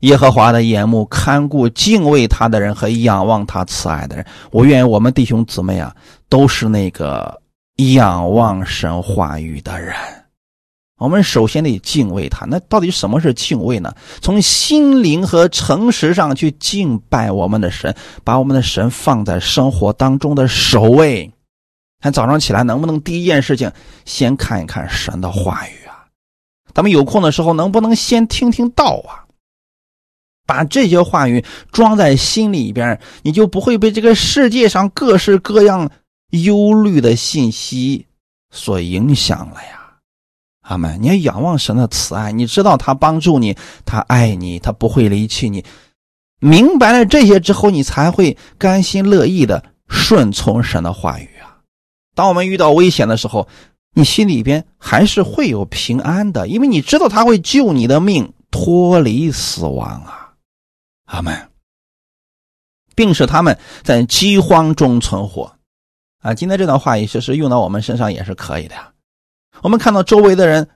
[0.00, 4.26] 耶和华的眼目看顾敬畏他的人和仰望他慈爱的人。
[4.50, 5.94] 我愿我们弟兄姊妹啊，
[6.28, 7.40] 都是那个
[7.94, 9.94] 仰望神话语的人。
[10.98, 12.44] 我们首先得敬畏他。
[12.46, 13.94] 那到底什么是敬畏呢？
[14.20, 21.32] 从心灵和诚实上去敬拜我们的神，把我们的神放在生活当中的首位。
[22.02, 23.72] 看早上起来能不能第一件事情
[24.04, 25.85] 先看一看神的话语？
[26.76, 29.24] 咱们有空的时候能不能先听听道啊？
[30.46, 35.90] 把这些话语装在心里边，你就不会被这个世界上各式各样
[36.32, 38.04] 忧虑的信息
[38.50, 39.96] 所影响了呀。
[40.64, 41.00] 阿门！
[41.00, 43.56] 你要仰望神的慈爱，你知道他帮助你，
[43.86, 45.64] 他爱你，他不会离弃你。
[46.40, 51.56] 明白了这些之后，你才会甘心乐意的顺从神的话语啊。
[52.14, 53.48] 当我们遇到危险的时候，
[53.98, 60.34] 你心里边还是会有平安的，因为你知道他会救你的命，脱离死亡啊！
[61.06, 61.48] 阿门，
[62.94, 65.56] 并使他们在饥荒中存活
[66.20, 66.34] 啊！
[66.34, 68.92] 今天这段话也其实用到我们身上也是可以的呀。
[69.62, 70.68] 我们看到周围的人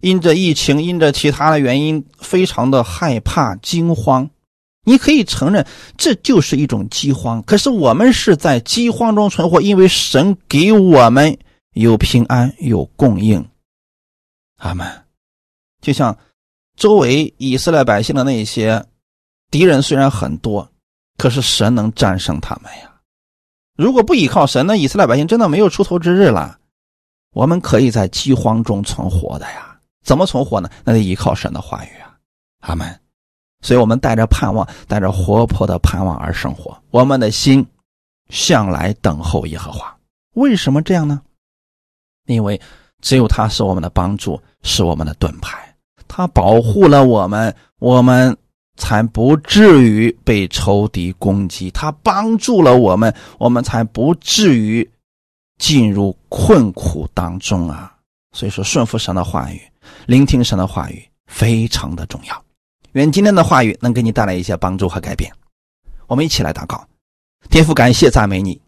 [0.00, 4.30] 因着疫情，因着其他的原因，非常的害怕惊慌。
[4.84, 5.66] 你可以承认
[5.96, 11.36] 这就是一种饥荒，可是我们是在饥荒中存活，因为神给我们
[11.82, 13.48] 有平安有供应。
[14.56, 14.84] 阿门。
[15.80, 16.16] 就像
[16.74, 18.84] 周围以色列百姓的那些
[19.48, 20.68] 敌人虽然很多，
[21.16, 23.00] 可是神能战胜他们呀。
[23.76, 26.58] 如果不依靠神，那以色列百姓真的没有出头之日了。
[27.32, 29.78] 我们可以在饥荒中存活的呀。
[30.02, 30.68] 怎么存活呢？
[30.82, 32.18] 那得依靠神的话语啊。
[32.60, 33.00] 阿门。
[33.60, 36.76] 所以我们带着盼望，带着活泼的盼望而生活。
[36.90, 37.64] 我们的心
[38.30, 39.96] 向来等候耶和华。
[40.34, 41.22] 为什么这样呢？
[42.34, 42.60] 因为
[43.00, 45.58] 只有他是我们的帮助，是我们的盾牌。
[46.06, 48.36] 他保护了我们，我们
[48.76, 54.88] 才不至于被仇敌攻击；他帮助了我们，我们才不至于
[55.58, 57.94] 进入困苦当中啊！
[58.32, 59.60] 所以说，顺服神的话语，
[60.06, 62.44] 聆听神的话语，非常的重要。
[62.92, 65.30] 愿今天的话语能给你带来一些帮助和改变。
[66.06, 66.86] 我们一起来祷告，
[67.50, 68.60] 天父，感谢赞美你，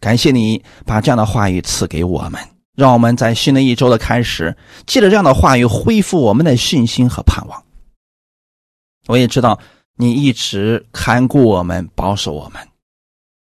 [0.00, 2.40] 感谢你把这样的话语赐给我们，
[2.76, 4.56] 让我们在新的一周的开始，
[4.86, 7.60] 借着这样的话语恢复我们的信心和盼望。
[9.08, 9.58] 我也知道
[9.96, 12.60] 你一直看顾我们，保守我们，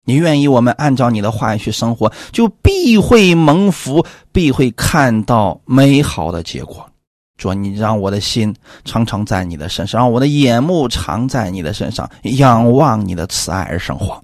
[0.06, 6.88] 你愿意我们按照你的话语去生活，就必会蒙福，必会看到美好的结果。
[7.36, 8.56] 主，你让我的心
[8.86, 14.24] 常常在你的身上，让我的眼目常在你的身上，仰望你的慈爱而生活。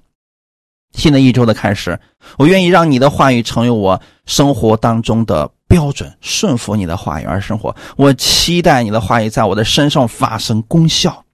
[0.92, 1.98] 新的一周的开始，
[2.36, 7.74] 我愿意让你的话语成为我生活当中的标准，顺服你的话语而生活。
[7.96, 11.24] 我期待你的话语在我的身上发生功效，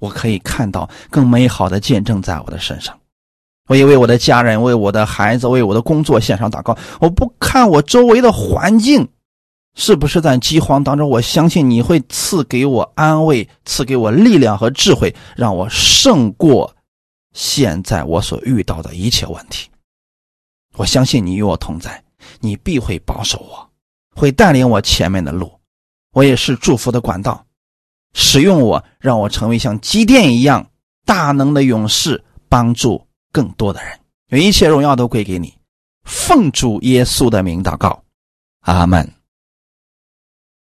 [0.00, 2.96] 我可以看到更美好的见证在我的身上。
[3.68, 6.78] 我也为我的家人、为我的孩子、为我的工作献上祷告。
[7.00, 9.08] 我不看我周围的环境
[9.74, 16.75] 是不是在饥荒当中，我相信你会赐给我安慰，赐给我力量和智慧，让我胜过
[17.36, 19.68] 现在我所遇到的一切问题。
[20.74, 22.02] 我相信你与我同在，
[22.40, 23.70] 你必会保守我，
[24.14, 25.52] 会带领我前面的路。
[26.12, 27.44] 我也是祝福的管道，
[28.14, 30.70] 使用我，让我成为像机电一样
[31.04, 33.06] 大能的勇士，帮助。
[33.32, 35.52] 更多的人，愿一切荣耀都归给你。
[36.04, 38.02] 奉主耶稣的名祷告，
[38.60, 39.12] 阿门。